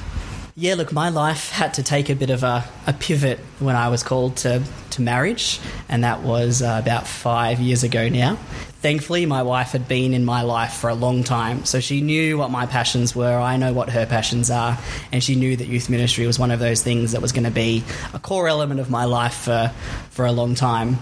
Yeah, 0.60 0.74
look, 0.74 0.91
my 0.91 1.10
life 1.10 1.52
had 1.52 1.76
to 1.76 1.84
take 1.84 2.10
a 2.10 2.15
bit 2.15 2.32
of 2.32 2.41
a, 2.41 2.65
a 2.88 2.93
pivot 2.93 3.38
when 3.60 3.76
I 3.76 3.89
was 3.89 4.02
called 4.02 4.38
to, 4.38 4.63
to 4.89 5.02
marriage, 5.04 5.60
and 5.88 6.04
that 6.04 6.24
was 6.24 6.63
uh, 6.63 6.80
about 6.82 7.06
five 7.06 7.60
years 7.60 7.84
ago 7.84 8.10
now. 8.10 8.38
Thankfully, 8.82 9.28
my 9.28 9.43
wife 9.43 9.74
had 9.74 9.88
been 9.88 10.15
in 10.15 10.26
my 10.26 10.41
life 10.41 10.74
for 10.74 10.89
a 10.89 10.96
long 10.96 11.24
time, 11.24 11.63
so 11.65 11.80
she 11.80 12.02
knew 12.02 12.39
what 12.39 12.50
my 12.50 12.65
passions 12.65 13.15
were. 13.15 13.38
I 13.38 13.58
know 13.58 13.72
what 13.72 13.91
her 13.91 14.08
passions 14.08 14.50
are, 14.50 14.80
and 15.12 15.24
she 15.24 15.36
knew 15.36 15.56
that 15.56 15.67
youth 15.67 15.91
ministry 15.91 16.26
was 16.26 16.39
one 16.39 16.50
of 16.50 16.60
those 16.60 16.82
things 16.82 17.12
that 17.12 17.22
was 17.22 17.34
going 17.34 17.43
to 17.43 17.52
be 17.52 17.84
a 18.15 18.20
core 18.20 18.48
element 18.48 18.80
of 18.80 18.89
my 18.89 19.06
life 19.06 19.36
for, 19.36 19.72
for 20.10 20.26
a 20.26 20.32
long 20.32 20.56
time. 20.56 20.98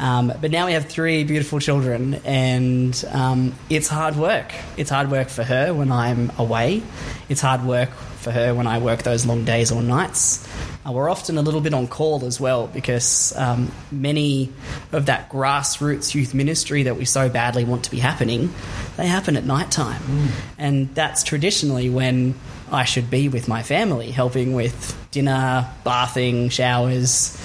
Um, 0.00 0.32
but 0.40 0.50
now 0.50 0.64
we 0.64 0.72
have 0.72 0.86
three 0.86 1.24
beautiful 1.24 1.60
children, 1.60 2.14
and 2.24 3.04
um, 3.12 3.54
it's 3.68 3.86
hard 3.86 4.16
work. 4.16 4.52
It's 4.78 4.88
hard 4.88 5.10
work 5.10 5.28
for 5.28 5.44
her 5.44 5.74
when 5.74 5.92
I'm 5.92 6.32
away. 6.38 6.82
It's 7.28 7.42
hard 7.42 7.64
work 7.64 7.90
for 7.90 8.30
her 8.30 8.54
when 8.54 8.66
I 8.66 8.78
work 8.78 9.02
those 9.02 9.26
long 9.26 9.44
days 9.44 9.70
or 9.70 9.82
nights. 9.82 10.46
Uh, 10.86 10.92
we're 10.92 11.10
often 11.10 11.36
a 11.36 11.42
little 11.42 11.60
bit 11.60 11.74
on 11.74 11.86
call 11.86 12.24
as 12.24 12.40
well 12.40 12.66
because 12.66 13.36
um, 13.36 13.70
many 13.90 14.50
of 14.92 15.06
that 15.06 15.28
grassroots 15.28 16.14
youth 16.14 16.32
ministry 16.32 16.84
that 16.84 16.96
we 16.96 17.04
so 17.04 17.28
badly 17.28 17.64
want 17.64 17.84
to 17.84 17.90
be 17.90 17.98
happening, 17.98 18.54
they 18.96 19.06
happen 19.06 19.36
at 19.36 19.44
night 19.44 19.70
time. 19.70 20.00
Mm. 20.02 20.28
And 20.56 20.94
that's 20.94 21.22
traditionally 21.22 21.90
when 21.90 22.34
I 22.72 22.84
should 22.84 23.10
be 23.10 23.28
with 23.28 23.48
my 23.48 23.62
family, 23.62 24.10
helping 24.10 24.54
with 24.54 24.96
dinner, 25.10 25.68
bathing, 25.84 26.48
showers, 26.48 27.36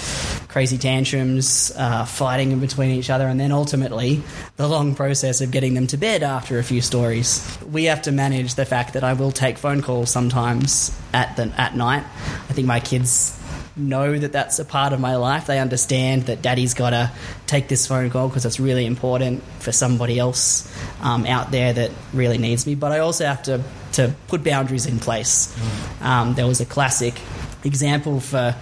crazy 0.56 0.78
tantrums, 0.78 1.74
uh, 1.76 2.06
fighting 2.06 2.54
in 2.54 2.62
between 2.62 2.92
each 2.92 3.10
other, 3.10 3.28
and 3.28 3.38
then 3.38 3.52
ultimately 3.52 4.24
the 4.56 4.66
long 4.66 4.96
process 4.96 5.42
of 5.42 5.52
getting 5.52 5.74
them 5.74 5.86
to 5.86 5.98
bed 5.98 6.24
after 6.24 6.60
a 6.60 6.64
few 6.64 6.80
stories. 6.80 7.58
We 7.70 7.84
have 7.86 8.04
to 8.04 8.14
manage 8.14 8.56
the 8.56 8.64
fact 8.64 8.94
that 8.94 9.04
I 9.04 9.12
will 9.12 9.34
take 9.34 9.58
phone 9.58 9.82
calls 9.82 10.10
sometimes 10.10 10.98
at 11.12 11.36
the, 11.36 11.52
at 11.60 11.76
night. 11.76 12.06
I 12.50 12.54
think 12.54 12.70
my 12.70 12.80
kids 12.80 13.38
know 13.76 14.18
that 14.18 14.32
that's 14.32 14.58
a 14.58 14.64
part 14.64 14.94
of 14.94 15.02
my 15.02 15.18
life. 15.18 15.46
They 15.46 15.60
understand 15.60 16.28
that 16.28 16.42
daddy's 16.42 16.74
got 16.74 16.92
to 16.92 17.12
take 17.48 17.68
this 17.68 17.86
phone 17.86 18.10
call 18.10 18.30
because 18.30 18.46
it's 18.46 18.58
really 18.58 18.86
important 18.86 19.44
for 19.60 19.74
somebody 19.74 20.18
else 20.20 20.74
um, 21.02 21.26
out 21.26 21.52
there 21.52 21.74
that 21.74 21.92
really 22.14 22.38
needs 22.38 22.66
me. 22.66 22.76
But 22.76 22.94
I 22.94 23.00
also 23.00 23.26
have 23.26 23.44
to, 23.44 23.62
to 23.92 24.16
put 24.30 24.42
boundaries 24.46 24.86
in 24.86 25.00
place. 25.00 25.54
Mm. 26.00 26.06
Um, 26.06 26.34
there 26.36 26.48
was 26.48 26.62
a 26.62 26.66
classic 26.66 27.20
example 27.66 28.22
for 28.22 28.56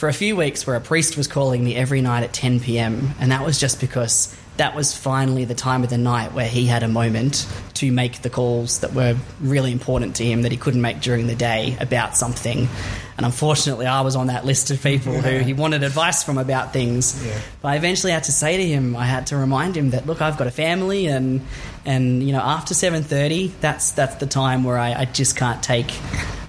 for 0.00 0.08
a 0.08 0.14
few 0.14 0.34
weeks 0.34 0.66
where 0.66 0.76
a 0.76 0.80
priest 0.80 1.18
was 1.18 1.28
calling 1.28 1.62
me 1.62 1.76
every 1.76 2.00
night 2.00 2.22
at 2.22 2.32
10 2.32 2.60
p.m. 2.60 3.10
and 3.20 3.32
that 3.32 3.44
was 3.44 3.60
just 3.60 3.82
because 3.82 4.34
that 4.56 4.74
was 4.74 4.96
finally 4.96 5.44
the 5.44 5.54
time 5.54 5.84
of 5.84 5.90
the 5.90 5.98
night 5.98 6.32
where 6.32 6.48
he 6.48 6.64
had 6.64 6.82
a 6.82 6.88
moment 6.88 7.46
to 7.80 7.90
make 7.90 8.20
the 8.20 8.28
calls 8.28 8.80
that 8.80 8.92
were 8.92 9.16
really 9.40 9.72
important 9.72 10.16
to 10.16 10.24
him 10.24 10.42
that 10.42 10.52
he 10.52 10.58
couldn't 10.58 10.82
make 10.82 11.00
during 11.00 11.26
the 11.26 11.34
day 11.34 11.78
about 11.80 12.14
something. 12.14 12.68
And 13.16 13.24
unfortunately, 13.24 13.86
I 13.86 14.02
was 14.02 14.16
on 14.16 14.26
that 14.26 14.44
list 14.44 14.70
of 14.70 14.82
people 14.82 15.14
yeah. 15.14 15.20
who 15.20 15.38
he 15.38 15.54
wanted 15.54 15.82
advice 15.82 16.22
from 16.22 16.36
about 16.36 16.74
things. 16.74 17.24
Yeah. 17.24 17.40
But 17.62 17.68
I 17.68 17.76
eventually 17.76 18.12
had 18.12 18.24
to 18.24 18.32
say 18.32 18.58
to 18.58 18.66
him, 18.66 18.94
I 18.96 19.06
had 19.06 19.28
to 19.28 19.38
remind 19.38 19.78
him 19.78 19.90
that 19.90 20.06
look, 20.06 20.20
I've 20.20 20.36
got 20.36 20.46
a 20.46 20.50
family, 20.50 21.06
and 21.06 21.40
and 21.86 22.22
you 22.22 22.32
know 22.32 22.40
after 22.40 22.74
seven 22.74 23.02
thirty, 23.02 23.48
that's 23.62 23.92
that's 23.92 24.16
the 24.16 24.26
time 24.26 24.62
where 24.64 24.78
I, 24.78 24.92
I 24.92 25.04
just 25.06 25.36
can't 25.36 25.62
take 25.62 25.90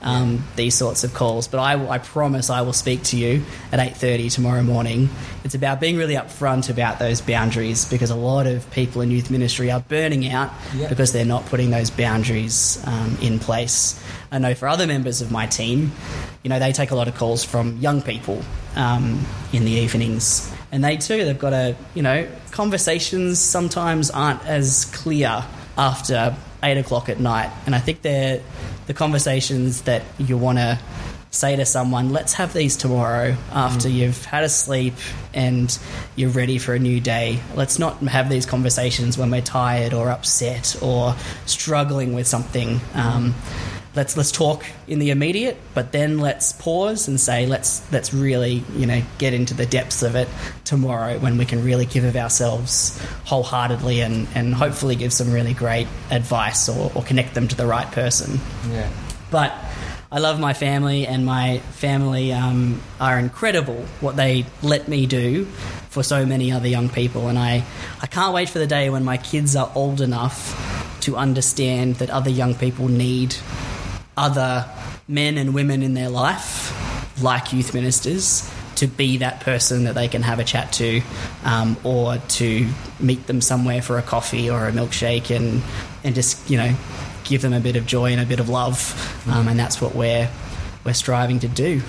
um, 0.02 0.44
these 0.56 0.76
sorts 0.76 1.04
of 1.04 1.14
calls. 1.14 1.48
But 1.48 1.60
I, 1.60 1.90
I 1.90 1.98
promise 2.00 2.50
I 2.50 2.62
will 2.62 2.74
speak 2.74 3.04
to 3.04 3.18
you 3.18 3.44
at 3.72 3.80
8.30 3.80 4.34
tomorrow 4.34 4.64
morning. 4.64 5.10
It's 5.44 5.56
about 5.56 5.80
being 5.80 5.98
really 5.98 6.16
upfront 6.16 6.70
about 6.70 7.00
those 7.00 7.22
boundaries 7.22 7.86
because 7.86 8.10
a 8.10 8.16
lot 8.16 8.48
of 8.48 8.70
people 8.72 9.02
in 9.02 9.12
youth 9.12 9.30
ministry 9.30 9.72
are 9.72 9.80
burning 9.80 10.30
out 10.30 10.52
yep. 10.76 10.90
because 10.90 11.14
they're 11.14 11.21
not 11.26 11.46
putting 11.48 11.72
those 11.72 11.90
boundaries 11.90 12.82
um, 12.86 13.18
in 13.22 13.40
place. 13.40 14.02
I 14.32 14.40
know 14.40 14.54
for 14.54 14.68
other 14.68 14.88
members 14.88 15.22
of 15.22 15.32
my 15.32 15.46
team, 15.46 15.92
you 16.44 16.50
know, 16.50 16.60
they 16.60 16.72
take 16.72 16.92
a 16.92 16.96
lot 16.96 17.08
of 17.08 17.16
calls 17.16 17.44
from 17.44 17.78
young 17.78 18.02
people 18.02 18.42
um, 18.76 19.26
in 19.52 19.66
the 19.66 19.72
evenings. 19.72 20.52
And 20.72 20.84
they 20.84 20.98
too, 20.98 21.26
they've 21.26 21.38
got 21.38 21.54
a, 21.54 21.76
you 21.94 22.02
know, 22.02 22.28
conversations 22.52 23.40
sometimes 23.40 24.10
aren't 24.10 24.46
as 24.46 24.86
clear 24.86 25.44
after 25.78 26.36
eight 26.64 26.78
o'clock 26.78 27.10
at 27.10 27.20
night. 27.20 27.52
And 27.66 27.76
I 27.76 27.80
think 27.80 28.02
they're 28.02 28.42
the 28.88 28.94
conversations 28.94 29.82
that 29.84 30.04
you 30.18 30.38
want 30.38 30.58
to 30.58 30.80
say 31.32 31.56
to 31.56 31.66
someone, 31.66 32.12
let's 32.12 32.34
have 32.34 32.54
these 32.54 32.76
tomorrow 32.76 33.36
after 33.52 33.88
mm. 33.88 33.94
you've 33.94 34.26
had 34.26 34.44
a 34.44 34.50
sleep 34.50 34.94
and 35.34 35.80
you're 36.16 36.30
ready 36.30 36.58
for 36.58 36.74
a 36.74 36.80
new 36.80 37.00
day. 37.00 37.40
Let's 37.56 37.80
not 37.80 37.98
have 38.00 38.30
these 38.30 38.46
conversations 38.46 39.18
when 39.18 39.32
we're 39.32 39.42
tired 39.42 39.94
or 39.94 40.10
upset 40.10 40.76
or 40.82 41.16
struggling 41.46 42.14
with 42.14 42.28
something. 42.28 42.82
Um, 42.94 43.34
let's 43.96 44.16
let's 44.16 44.32
talk 44.32 44.66
in 44.88 45.00
the 45.00 45.10
immediate, 45.10 45.58
but 45.74 45.94
then 45.94 46.20
let's 46.20 46.52
pause 46.52 47.08
and 47.08 47.20
say 47.20 47.46
let's 47.46 47.90
let's 47.94 48.14
really 48.14 48.64
you 48.76 48.86
know 48.86 49.02
get 49.18 49.34
into 49.34 49.54
the 49.54 49.66
depths 49.66 50.04
of 50.04 50.16
it 50.16 50.28
tomorrow 50.66 51.18
when 51.20 51.38
we 51.38 51.46
can 51.46 51.64
really 51.64 51.86
give 51.86 52.04
of 52.04 52.16
ourselves 52.16 53.02
wholeheartedly 53.24 54.02
and 54.02 54.28
and 54.36 54.54
hopefully 54.54 54.96
give 54.96 55.14
some 55.14 55.32
really 55.32 55.54
great 55.54 55.88
advice 56.10 56.68
or, 56.68 56.92
or 56.94 57.04
connect 57.04 57.34
them 57.34 57.48
to 57.48 57.56
the 57.56 57.66
right 57.66 57.90
person. 57.92 58.40
Yeah, 58.70 58.90
but. 59.30 59.54
I 60.14 60.20
love 60.20 60.42
my 60.42 60.54
family, 60.54 61.08
and 61.08 61.26
my 61.26 61.60
family 61.60 62.34
um, 62.34 62.82
are 63.00 63.18
incredible. 63.18 63.86
What 64.02 64.18
they 64.18 64.46
let 64.62 64.90
me 64.90 65.06
do 65.06 65.46
for 65.90 66.04
so 66.04 66.26
many 66.26 66.52
other 66.52 66.68
young 66.68 66.90
people, 66.90 67.30
and 67.30 67.40
I, 67.40 67.64
I 68.02 68.08
can't 68.08 68.34
wait 68.34 68.50
for 68.50 68.60
the 68.60 68.68
day 68.68 68.90
when 68.90 69.06
my 69.06 69.16
kids 69.16 69.56
are 69.56 69.72
old 69.74 70.02
enough 70.02 71.00
to 71.02 71.16
understand 71.16 71.96
that 71.96 72.10
other 72.10 72.30
young 72.30 72.56
people 72.56 72.90
need 72.90 73.38
other 74.18 74.70
men 75.08 75.38
and 75.38 75.54
women 75.54 75.82
in 75.82 75.94
their 75.94 76.10
life, 76.10 77.24
like 77.24 77.54
youth 77.54 77.74
ministers, 77.74 78.52
to 78.76 78.88
be 78.88 79.18
that 79.18 79.40
person 79.40 79.86
that 79.86 79.96
they 79.96 80.10
can 80.10 80.24
have 80.24 80.40
a 80.40 80.44
chat 80.44 80.74
to, 80.74 81.02
um, 81.46 81.78
or 81.86 82.18
to 82.18 82.68
meet 83.00 83.28
them 83.28 83.40
somewhere 83.40 83.82
for 83.82 83.98
a 83.98 84.02
coffee 84.02 84.50
or 84.50 84.68
a 84.68 84.74
milkshake, 84.74 85.34
and 85.34 85.62
and 86.04 86.16
just 86.16 86.50
you 86.50 86.58
know 86.58 86.76
give 87.32 87.42
them 87.42 87.54
a 87.54 87.62
bit 87.62 87.78
of 87.78 87.86
joy 87.86 88.12
and 88.12 88.20
a 88.20 88.26
bit 88.26 88.42
of 88.42 88.50
love, 88.50 89.26
um, 89.30 89.48
and 89.48 89.58
that's 89.58 89.82
what 89.82 89.96
we're 89.96 90.30
we're 90.84 90.94
striving 90.94 91.40
to 91.40 91.48
do. 91.48 91.82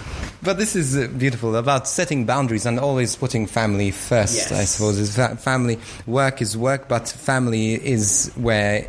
But 0.45 0.59
this 0.59 0.75
is 0.75 0.97
uh, 0.97 1.07
beautiful 1.07 1.55
about 1.55 1.87
setting 1.87 2.25
boundaries 2.25 2.67
and 2.67 2.81
always 2.81 3.15
putting 3.15 3.47
family 3.47 3.93
first. 3.93 4.35
Yes. 4.35 4.51
I 4.51 4.65
suppose 4.65 5.17
family 5.41 5.79
work 6.05 6.43
is 6.43 6.57
work, 6.57 6.89
but 6.89 7.09
family 7.09 7.75
is 7.75 8.33
where 8.35 8.89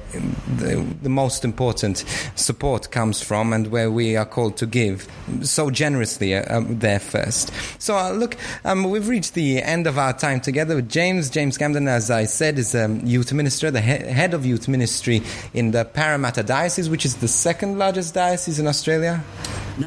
the, 0.58 0.84
the, 1.04 1.10
most 1.10 1.46
important 1.46 2.06
support 2.34 2.90
comes 2.90 3.22
from, 3.22 3.54
and 3.54 3.68
where 3.68 3.92
we 3.92 4.16
are 4.16 4.26
called 4.26 4.58
to 4.58 4.66
give 4.66 5.08
so 5.44 5.70
generously 5.70 6.34
uh, 6.34 6.58
um, 6.58 6.80
there 6.80 7.00
first. 7.00 7.52
So 7.78 7.96
uh, 7.96 8.10
look, 8.10 8.36
um, 8.66 8.90
we've 8.90 9.08
reached 9.08 9.36
the 9.36 9.62
end 9.62 9.86
of 9.86 10.00
our 10.00 10.14
time 10.14 10.42
together 10.42 10.76
with 10.76 10.90
James. 10.90 11.30
James 11.30 11.60
Camden, 11.60 11.88
as 11.88 12.10
I 12.10 12.26
said, 12.26 12.58
is 12.58 12.74
a 12.74 12.90
youth 13.04 13.32
minister, 13.32 13.70
the 13.70 13.82
he- 13.82 14.12
head 14.12 14.34
of 14.34 14.44
youth 14.44 14.68
ministry 14.68 15.22
in 15.54 15.70
the 15.70 15.86
Parramatta 15.86 16.42
Diocese, 16.42 16.90
which 16.90 17.06
is 17.06 17.18
the 17.18 17.28
second 17.28 17.78
largest 17.78 18.16
diocese 18.16 18.58
in 18.58 18.66
Australia. 18.66 19.24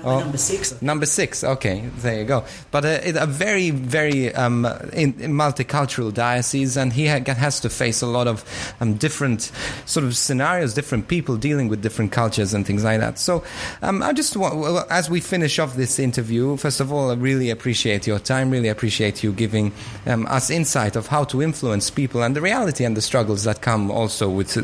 Oh, 0.05 0.21
number 0.21 0.39
six. 0.39 0.81
Number 0.83 1.07
six. 1.07 1.45
Okay, 1.45 1.89
there 1.99 2.19
you 2.19 2.25
go. 2.25 2.45
But 2.71 2.85
a, 2.85 3.19
uh, 3.19 3.25
a 3.25 3.27
very, 3.27 3.71
very 3.71 4.35
um, 4.35 4.67
in, 4.93 5.15
in 5.21 5.33
multicultural 5.33 6.13
diocese, 6.13 6.77
and 6.77 6.93
he 6.93 7.07
ha- 7.07 7.23
has 7.35 7.61
to 7.61 7.71
face 7.71 8.03
a 8.03 8.07
lot 8.07 8.27
of 8.27 8.45
um, 8.81 8.95
different 8.95 9.53
sort 9.85 10.05
of 10.05 10.17
scenarios, 10.17 10.75
different 10.75 11.09
people 11.09 11.37
dealing 11.37 11.69
with 11.69 11.83
different 11.83 12.13
cultures 12.13 12.55
and 12.55 12.67
things 12.67 12.85
like 12.85 13.01
that. 13.01 13.19
So, 13.19 13.45
um, 13.83 14.03
I 14.03 14.13
just 14.13 14.37
want, 14.37 14.57
well, 14.57 14.87
as 14.91 15.09
we 15.09 15.21
finish 15.21 15.59
off 15.59 15.77
this 15.77 15.99
interview, 15.99 16.57
first 16.57 16.81
of 16.81 16.93
all, 16.93 17.11
I 17.11 17.15
really 17.15 17.51
appreciate 17.51 18.07
your 18.07 18.19
time. 18.19 18.51
Really 18.51 18.69
appreciate 18.69 19.23
you 19.23 19.33
giving 19.33 19.73
um, 20.07 20.27
us 20.27 20.51
insight 20.51 20.97
of 20.97 21.07
how 21.07 21.25
to 21.25 21.43
influence 21.43 21.91
people 21.91 22.23
and 22.23 22.35
the 22.35 22.41
reality 22.41 22.85
and 22.85 22.97
the 22.97 23.03
struggles 23.03 23.45
that 23.45 23.61
come 23.61 23.91
also 23.91 24.29
with 24.29 24.57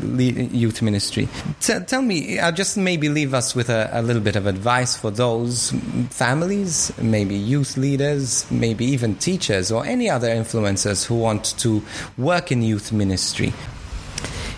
youth 0.53 0.81
ministry. 0.81 1.27
T- 1.61 1.79
tell 1.87 2.01
me, 2.01 2.39
I'll 2.39 2.51
just 2.51 2.77
maybe 2.77 3.09
leave 3.09 3.33
us 3.33 3.55
with 3.55 3.69
a, 3.69 3.89
a 3.93 4.01
little 4.01 4.21
bit 4.21 4.35
of 4.35 4.47
advice 4.47 4.97
for 4.97 5.12
those 5.15 5.71
families, 6.09 6.91
maybe 6.97 7.35
youth 7.35 7.77
leaders, 7.77 8.49
maybe 8.51 8.85
even 8.85 9.15
teachers 9.15 9.71
or 9.71 9.85
any 9.85 10.09
other 10.09 10.29
influencers 10.29 11.05
who 11.05 11.15
want 11.15 11.57
to 11.59 11.81
work 12.17 12.51
in 12.51 12.61
youth 12.61 12.91
ministry? 12.91 13.53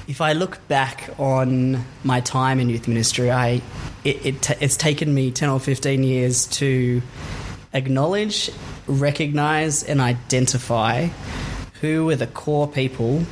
If 0.08 0.22
I 0.22 0.34
look 0.34 0.66
back 0.68 1.10
on 1.18 1.84
my 2.04 2.22
time 2.22 2.60
in 2.60 2.70
youth 2.70 2.88
ministry, 2.88 3.32
I 3.32 3.62
it, 4.04 4.26
it 4.26 4.42
t- 4.42 4.54
it's 4.62 4.78
taken 4.78 5.14
me 5.14 5.32
ten 5.32 5.50
or 5.50 5.60
fifteen 5.60 6.04
years 6.04 6.46
to 6.48 7.02
acknowledge, 7.74 8.52
recognize, 8.88 9.84
and 9.84 10.00
identify 10.00 11.08
who 11.82 12.06
were 12.06 12.16
the 12.16 12.28
core 12.28 12.68
people 12.68 13.24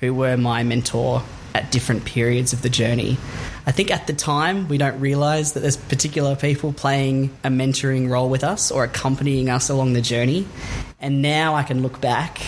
who 0.00 0.14
were 0.14 0.36
my 0.36 0.62
mentor 0.62 1.22
at 1.54 1.70
different 1.70 2.04
periods 2.04 2.52
of 2.52 2.62
the 2.62 2.68
journey. 2.68 3.16
I 3.66 3.72
think 3.72 3.90
at 3.90 4.06
the 4.06 4.12
time 4.12 4.68
we 4.68 4.78
don't 4.78 4.98
realize 5.00 5.52
that 5.52 5.60
there's 5.60 5.76
particular 5.76 6.34
people 6.34 6.72
playing 6.72 7.30
a 7.44 7.48
mentoring 7.48 8.08
role 8.08 8.28
with 8.28 8.42
us 8.42 8.70
or 8.70 8.84
accompanying 8.84 9.48
us 9.48 9.68
along 9.68 9.92
the 9.92 10.00
journey. 10.00 10.46
And 11.00 11.22
now 11.22 11.54
I 11.54 11.62
can 11.62 11.82
look 11.82 12.00
back, 12.00 12.38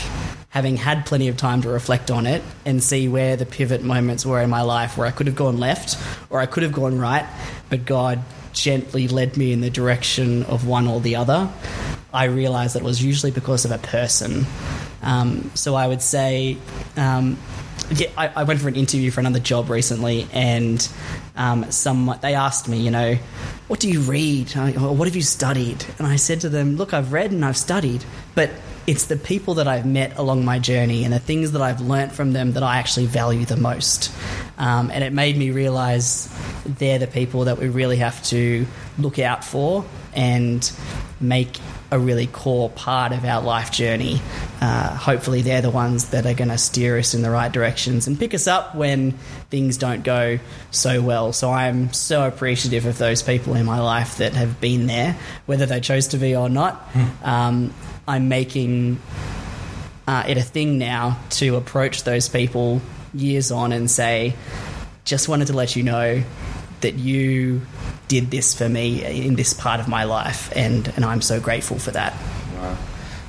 having 0.48 0.76
had 0.76 1.06
plenty 1.06 1.28
of 1.28 1.36
time 1.36 1.62
to 1.62 1.68
reflect 1.68 2.10
on 2.10 2.26
it 2.26 2.42
and 2.64 2.82
see 2.82 3.08
where 3.08 3.36
the 3.36 3.46
pivot 3.46 3.82
moments 3.82 4.26
were 4.26 4.40
in 4.40 4.50
my 4.50 4.62
life 4.62 4.96
where 4.96 5.06
I 5.06 5.10
could 5.10 5.26
have 5.26 5.36
gone 5.36 5.58
left 5.58 5.96
or 6.30 6.40
I 6.40 6.46
could 6.46 6.62
have 6.62 6.72
gone 6.72 6.98
right, 6.98 7.26
but 7.70 7.84
God 7.84 8.20
gently 8.52 9.08
led 9.08 9.36
me 9.36 9.52
in 9.52 9.60
the 9.60 9.70
direction 9.70 10.44
of 10.44 10.66
one 10.66 10.86
or 10.86 11.00
the 11.00 11.16
other. 11.16 11.50
I 12.12 12.24
realized 12.24 12.76
that 12.76 12.82
it 12.82 12.84
was 12.84 13.02
usually 13.02 13.32
because 13.32 13.64
of 13.64 13.72
a 13.72 13.78
person. 13.78 14.46
Um, 15.02 15.50
so 15.54 15.74
I 15.74 15.88
would 15.88 16.00
say, 16.00 16.56
um, 16.96 17.36
yeah, 17.90 18.08
I, 18.16 18.28
I, 18.28 18.42
went 18.44 18.60
for 18.60 18.68
an 18.68 18.76
interview 18.76 19.10
for 19.10 19.20
another 19.20 19.38
job 19.38 19.68
recently, 19.68 20.26
and 20.32 20.86
um, 21.36 21.70
some 21.70 22.14
they 22.22 22.34
asked 22.34 22.68
me, 22.68 22.78
you 22.78 22.90
know, 22.90 23.14
what 23.68 23.80
do 23.80 23.90
you 23.90 24.00
read? 24.00 24.56
Or 24.56 24.94
what 24.94 25.08
have 25.08 25.16
you 25.16 25.22
studied? 25.22 25.84
And 25.98 26.06
I 26.06 26.16
said 26.16 26.40
to 26.42 26.48
them, 26.48 26.76
look, 26.76 26.94
I've 26.94 27.12
read 27.12 27.32
and 27.32 27.44
I've 27.44 27.56
studied, 27.56 28.04
but 28.34 28.50
it's 28.86 29.06
the 29.06 29.16
people 29.16 29.54
that 29.54 29.68
I've 29.68 29.86
met 29.86 30.16
along 30.18 30.44
my 30.44 30.58
journey 30.58 31.04
and 31.04 31.12
the 31.12 31.18
things 31.18 31.52
that 31.52 31.62
I've 31.62 31.80
learnt 31.80 32.12
from 32.12 32.32
them 32.32 32.52
that 32.52 32.62
I 32.62 32.76
actually 32.76 33.06
value 33.06 33.44
the 33.46 33.56
most. 33.56 34.12
Um, 34.58 34.90
and 34.90 35.02
it 35.02 35.12
made 35.12 35.36
me 35.36 35.50
realize 35.50 36.28
they're 36.66 36.98
the 36.98 37.06
people 37.06 37.44
that 37.44 37.58
we 37.58 37.68
really 37.68 37.96
have 37.96 38.22
to 38.24 38.66
look 38.98 39.18
out 39.18 39.44
for 39.44 39.84
and 40.14 40.70
make 41.20 41.58
a 41.94 41.98
really 41.98 42.26
core 42.26 42.68
part 42.70 43.12
of 43.12 43.24
our 43.24 43.40
life 43.40 43.70
journey. 43.70 44.20
Uh, 44.60 44.94
hopefully, 44.96 45.42
they're 45.42 45.62
the 45.62 45.70
ones 45.70 46.10
that 46.10 46.26
are 46.26 46.34
going 46.34 46.48
to 46.48 46.58
steer 46.58 46.98
us 46.98 47.14
in 47.14 47.22
the 47.22 47.30
right 47.30 47.52
directions 47.52 48.08
and 48.08 48.18
pick 48.18 48.34
us 48.34 48.48
up 48.48 48.74
when 48.74 49.12
things 49.50 49.78
don't 49.78 50.02
go 50.02 50.40
so 50.72 51.00
well. 51.00 51.32
So, 51.32 51.52
I'm 51.52 51.92
so 51.92 52.26
appreciative 52.26 52.84
of 52.84 52.98
those 52.98 53.22
people 53.22 53.54
in 53.54 53.64
my 53.64 53.80
life 53.80 54.18
that 54.18 54.34
have 54.34 54.60
been 54.60 54.86
there, 54.86 55.16
whether 55.46 55.66
they 55.66 55.80
chose 55.80 56.08
to 56.08 56.18
be 56.18 56.34
or 56.34 56.48
not. 56.48 56.74
Hmm. 56.74 57.24
Um, 57.24 57.74
I'm 58.08 58.28
making 58.28 59.00
uh, 60.08 60.24
it 60.26 60.36
a 60.36 60.42
thing 60.42 60.76
now 60.78 61.18
to 61.30 61.56
approach 61.56 62.02
those 62.02 62.28
people 62.28 62.82
years 63.14 63.52
on 63.52 63.72
and 63.72 63.88
say, 63.88 64.34
just 65.04 65.28
wanted 65.28 65.46
to 65.46 65.52
let 65.52 65.76
you 65.76 65.84
know 65.84 66.22
that 66.80 66.94
you 66.94 67.62
did 68.08 68.30
this 68.30 68.54
for 68.54 68.68
me 68.68 69.04
in 69.04 69.34
this 69.36 69.54
part 69.54 69.80
of 69.80 69.88
my 69.88 70.04
life, 70.04 70.52
and, 70.54 70.92
and 70.96 71.04
I'm 71.04 71.22
so 71.22 71.40
grateful 71.40 71.78
for 71.78 71.90
that. 71.92 72.12
Wow. 72.56 72.76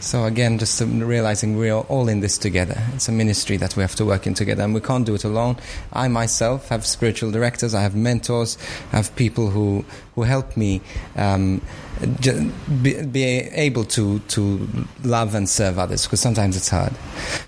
So 0.01 0.25
again, 0.25 0.59
just 0.59 0.79
realizing 0.81 1.57
we're 1.57 1.73
all 1.73 2.09
in 2.09 2.19
this 2.19 2.38
together. 2.38 2.79
It's 2.93 3.07
a 3.07 3.11
ministry 3.11 3.57
that 3.57 3.75
we 3.75 3.81
have 3.81 3.95
to 3.95 4.05
work 4.05 4.27
in 4.27 4.35
together, 4.35 4.61
and 4.61 4.73
we 4.73 4.81
can't 4.81 5.05
do 5.05 5.15
it 5.15 5.23
alone. 5.23 5.57
I 5.91 6.09
myself 6.09 6.69
have 6.69 6.85
spiritual 6.85 7.31
directors, 7.31 7.73
I 7.73 7.81
have 7.81 7.95
mentors, 7.95 8.57
I 8.91 8.97
have 8.97 9.15
people 9.15 9.49
who 9.49 9.83
who 10.13 10.23
help 10.23 10.55
me 10.55 10.81
um, 11.15 11.61
be, 12.81 13.01
be, 13.05 13.23
able 13.23 13.86
to 13.86 14.19
to 14.19 14.67
love 15.03 15.34
and 15.34 15.49
serve 15.49 15.79
others 15.79 16.03
because 16.03 16.19
sometimes 16.19 16.58
it's 16.58 16.69
hard. 16.69 16.93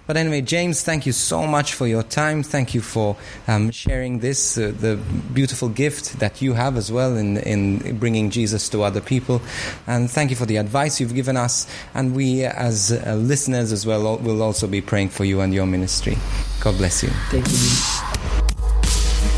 But 0.05 0.15
anyway, 0.15 0.41
James, 0.41 0.83
thank 0.83 1.05
you 1.05 1.11
so 1.11 1.45
much 1.45 1.73
for 1.73 1.85
your 1.85 2.03
time. 2.03 2.43
Thank 2.43 2.73
you 2.73 2.81
for 2.81 3.17
um, 3.47 3.71
sharing 3.71 4.19
this, 4.19 4.57
uh, 4.57 4.73
the 4.79 4.97
beautiful 5.33 5.67
gift 5.67 6.19
that 6.19 6.41
you 6.41 6.53
have 6.53 6.77
as 6.77 6.91
well 6.91 7.17
in 7.17 7.37
in 7.37 7.97
bringing 7.97 8.29
Jesus 8.29 8.69
to 8.69 8.83
other 8.83 9.01
people, 9.01 9.41
and 9.85 10.09
thank 10.09 10.29
you 10.29 10.35
for 10.35 10.45
the 10.45 10.57
advice 10.57 11.01
you've 11.01 11.15
given 11.15 11.35
us. 11.35 11.67
And 11.93 12.15
we, 12.15 12.43
as 12.43 12.91
uh, 12.91 13.15
listeners 13.15 13.71
as 13.71 13.85
well, 13.85 14.17
will 14.17 14.41
also 14.41 14.67
be 14.67 14.81
praying 14.81 15.09
for 15.09 15.25
you 15.25 15.41
and 15.41 15.53
your 15.53 15.65
ministry. 15.65 16.17
God 16.61 16.77
bless 16.77 17.03
you. 17.03 17.09
Thank 17.29 17.47
you. 17.47 18.07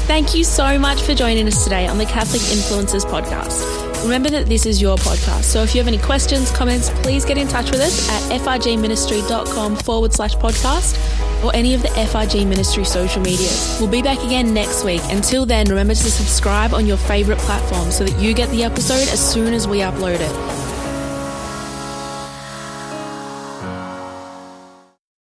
Thank 0.07 0.33
you 0.33 0.43
so 0.43 0.79
much 0.79 1.01
for 1.01 1.13
joining 1.13 1.47
us 1.47 1.63
today 1.63 1.87
on 1.87 1.97
the 1.97 2.05
Catholic 2.05 2.41
Influencers 2.41 3.05
Podcast. 3.05 3.88
Remember 4.03 4.29
that 4.29 4.47
this 4.47 4.65
is 4.65 4.81
your 4.81 4.97
podcast, 4.97 5.43
so 5.43 5.61
if 5.61 5.75
you 5.75 5.79
have 5.79 5.87
any 5.87 5.97
questions, 5.97 6.51
comments, 6.51 6.89
please 7.01 7.25
get 7.25 7.37
in 7.37 7.47
touch 7.47 7.69
with 7.69 7.81
us 7.81 8.09
at 8.09 8.41
frgministry.com 8.41 9.75
forward 9.77 10.13
slash 10.13 10.35
podcast 10.35 10.97
or 11.43 11.55
any 11.55 11.73
of 11.73 11.81
the 11.81 11.89
FRG 11.89 12.47
Ministry 12.47 12.83
social 12.83 13.21
medias. 13.21 13.77
We'll 13.79 13.89
be 13.89 14.01
back 14.01 14.23
again 14.23 14.53
next 14.53 14.83
week. 14.83 15.01
Until 15.09 15.45
then, 15.45 15.67
remember 15.67 15.93
to 15.93 16.11
subscribe 16.11 16.73
on 16.73 16.85
your 16.85 16.97
favourite 16.97 17.39
platform 17.41 17.91
so 17.91 18.03
that 18.05 18.21
you 18.21 18.33
get 18.33 18.49
the 18.49 18.63
episode 18.63 19.07
as 19.09 19.19
soon 19.19 19.53
as 19.53 19.67
we 19.67 19.79
upload 19.79 20.19
it. 20.19 20.68